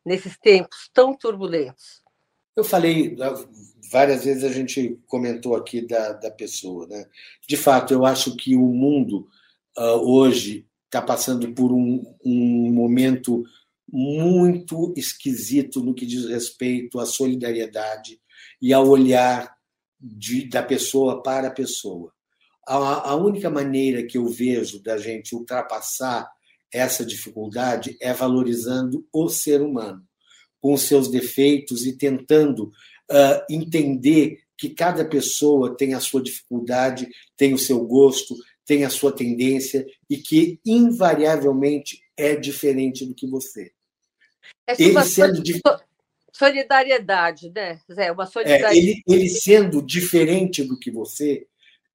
nesses 0.04 0.40
tempos 0.40 0.90
tão 0.92 1.16
turbulentos? 1.16 2.02
Eu 2.56 2.64
falei 2.64 3.16
várias 3.92 4.26
vezes, 4.26 4.44
a 4.44 4.52
gente 4.52 5.00
comentou 5.06 5.56
aqui 5.56 5.86
da, 5.86 6.14
da 6.14 6.32
pessoa. 6.32 6.88
Né? 6.88 7.06
De 7.48 7.56
fato, 7.56 7.94
eu 7.94 8.08
acho 8.08 8.36
que 8.36 8.56
o 8.56 8.66
mundo 8.66 9.28
uh, 9.78 10.02
hoje 10.02 10.68
está 10.86 11.00
passando 11.00 11.54
por 11.54 11.72
um, 11.72 12.02
um 12.26 12.74
momento 12.74 13.44
muito 13.92 14.94
esquisito 14.98 15.82
no 15.82 15.94
que 15.94 16.06
diz 16.06 16.26
respeito 16.26 17.00
à 17.00 17.06
solidariedade 17.06 18.20
e 18.62 18.74
ao 18.74 18.88
olhar 18.88 19.56
de, 20.00 20.48
da 20.48 20.62
pessoa 20.62 21.22
para 21.22 21.48
a 21.48 21.52
pessoa. 21.52 22.12
A, 22.68 23.12
a 23.12 23.16
única 23.16 23.50
maneira 23.50 24.06
que 24.06 24.18
eu 24.18 24.28
vejo 24.28 24.82
da 24.82 24.98
gente 24.98 25.36
ultrapassar 25.36 26.30
essa 26.72 27.06
dificuldade 27.06 27.96
é 28.02 28.12
valorizando 28.14 29.08
o 29.14 29.30
ser 29.30 29.62
humano, 29.62 30.04
com 30.60 30.76
seus 30.76 31.10
defeitos 31.10 31.86
e 31.86 31.96
tentando 31.96 32.72
uh, 33.12 33.46
entender 33.50 34.40
que 34.58 34.70
cada 34.70 35.06
pessoa 35.06 35.76
tem 35.76 35.94
a 35.94 36.00
sua 36.00 36.22
dificuldade, 36.22 37.08
tem 37.38 37.54
o 37.54 37.58
seu 37.58 37.86
gosto, 37.86 38.36
tem 38.66 38.84
a 38.84 38.90
sua 38.90 39.12
tendência 39.12 39.86
e 40.10 40.18
que 40.18 40.60
invariavelmente 40.66 42.02
é 42.18 42.36
diferente 42.36 43.06
do 43.06 43.14
que 43.14 43.28
você. 43.28 43.75
É 44.68 44.76
ele 44.78 45.02
sendo 45.04 45.44
solidariedade, 46.32 47.50
né, 47.50 47.80
Zé? 47.92 48.12
Uma 48.12 48.26
solidariedade. 48.26 48.78
É, 48.78 48.78
ele, 48.78 49.02
ele 49.08 49.30
sendo 49.30 49.82
diferente 49.82 50.64
do 50.64 50.78
que 50.78 50.92
você, 50.92 51.48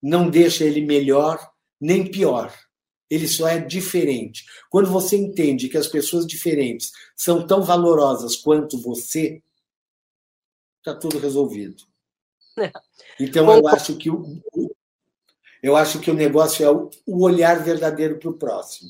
não 0.03 0.31
deixa 0.31 0.65
ele 0.65 0.81
melhor 0.81 1.39
nem 1.81 2.11
pior. 2.11 2.55
Ele 3.11 3.27
só 3.27 3.49
é 3.49 3.59
diferente. 3.59 4.45
Quando 4.71 4.91
você 4.91 5.17
entende 5.17 5.69
que 5.69 5.77
as 5.77 5.89
pessoas 5.89 6.27
diferentes 6.27 6.93
são 7.17 7.47
tão 7.47 7.63
valorosas 7.63 8.37
quanto 8.37 8.81
você, 8.81 9.43
está 10.79 10.95
tudo 10.95 11.19
resolvido. 11.19 11.85
É. 12.59 12.71
Então 13.19 13.45
Bom, 13.45 13.59
eu 13.59 13.69
acho 13.69 13.99
que 13.99 14.09
o, 14.09 14.41
eu 15.63 15.77
acho 15.77 16.01
que 16.01 16.11
o 16.11 16.15
negócio 16.15 16.65
é 16.65 16.71
o 16.71 17.23
olhar 17.23 17.63
verdadeiro 17.63 18.19
para 18.19 18.31
o 18.31 18.39
próximo. 18.39 18.89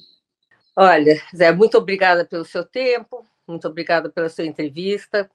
Olha, 0.77 1.21
Zé, 1.35 1.51
muito 1.51 1.77
obrigada 1.77 2.25
pelo 2.25 2.45
seu 2.45 2.65
tempo, 2.65 3.20
muito 3.51 3.69
obrigada 3.69 4.09
pela 4.09 4.29
sua 4.29 4.45
entrevista. 4.45 5.31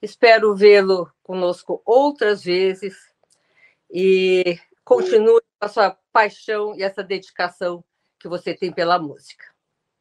Espero 0.00 0.54
vê-lo 0.54 1.10
conosco 1.22 1.82
outras 1.84 2.44
vezes 2.44 2.94
e 3.90 4.58
continue 4.84 5.40
com 5.58 5.66
a 5.66 5.68
sua 5.68 5.98
paixão 6.12 6.74
e 6.76 6.82
essa 6.82 7.02
dedicação 7.02 7.82
que 8.18 8.28
você 8.28 8.54
tem 8.54 8.72
pela 8.72 8.98
música. 8.98 9.44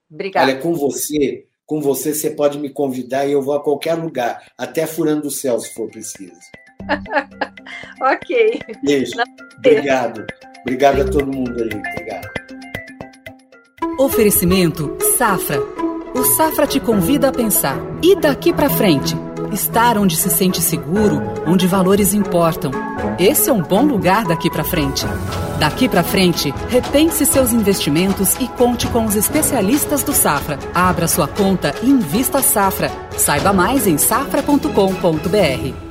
Obrigada. 0.10 0.52
Olha, 0.52 0.62
com 0.62 0.74
você, 0.74 1.48
com 1.66 1.82
você 1.82 2.14
você 2.14 2.32
pode 2.32 2.58
me 2.60 2.70
convidar 2.70 3.26
e 3.26 3.32
eu 3.32 3.42
vou 3.42 3.56
a 3.56 3.64
qualquer 3.64 3.96
lugar, 3.96 4.52
até 4.58 4.86
furando 4.86 5.28
o 5.28 5.32
céu 5.32 5.60
se 5.60 5.74
for 5.74 5.90
preciso. 5.90 6.40
ok. 8.02 8.60
Beijo. 8.84 9.14
Obrigado. 9.58 10.26
Obrigado 10.62 11.02
a 11.02 11.06
todo 11.06 11.32
mundo 11.32 11.64
aí. 11.64 11.70
Obrigado. 11.70 12.45
Oferecimento 13.98 14.94
Safra. 15.18 15.58
O 16.14 16.24
Safra 16.36 16.68
te 16.68 16.82
convida 16.82 17.30
a 17.30 17.32
pensar. 17.32 17.78
E 18.04 18.14
daqui 18.14 18.52
para 18.52 18.70
frente? 18.70 19.16
Estar 19.54 19.98
onde 19.98 20.18
se 20.18 20.30
sente 20.30 20.62
seguro, 20.62 21.22
onde 21.48 21.66
valores 21.66 22.14
importam. 22.14 22.72
Esse 23.18 23.50
é 23.50 23.54
um 23.54 23.62
bom 23.62 23.86
lugar 23.86 24.26
daqui 24.26 24.50
para 24.50 24.66
frente. 24.66 25.06
Daqui 25.60 25.88
para 25.88 26.04
frente, 26.04 26.54
repense 26.68 27.26
seus 27.26 27.54
investimentos 27.54 28.36
e 28.36 28.50
conte 28.50 28.86
com 28.88 29.06
os 29.06 29.16
especialistas 29.16 30.04
do 30.04 30.12
Safra. 30.12 30.60
Abra 30.74 31.08
sua 31.08 31.28
conta 31.28 31.74
e 31.82 31.90
invista 31.90 32.42
Safra. 32.42 32.92
Saiba 33.18 33.54
mais 33.54 33.88
em 33.88 33.98
safra.com.br. 33.98 35.85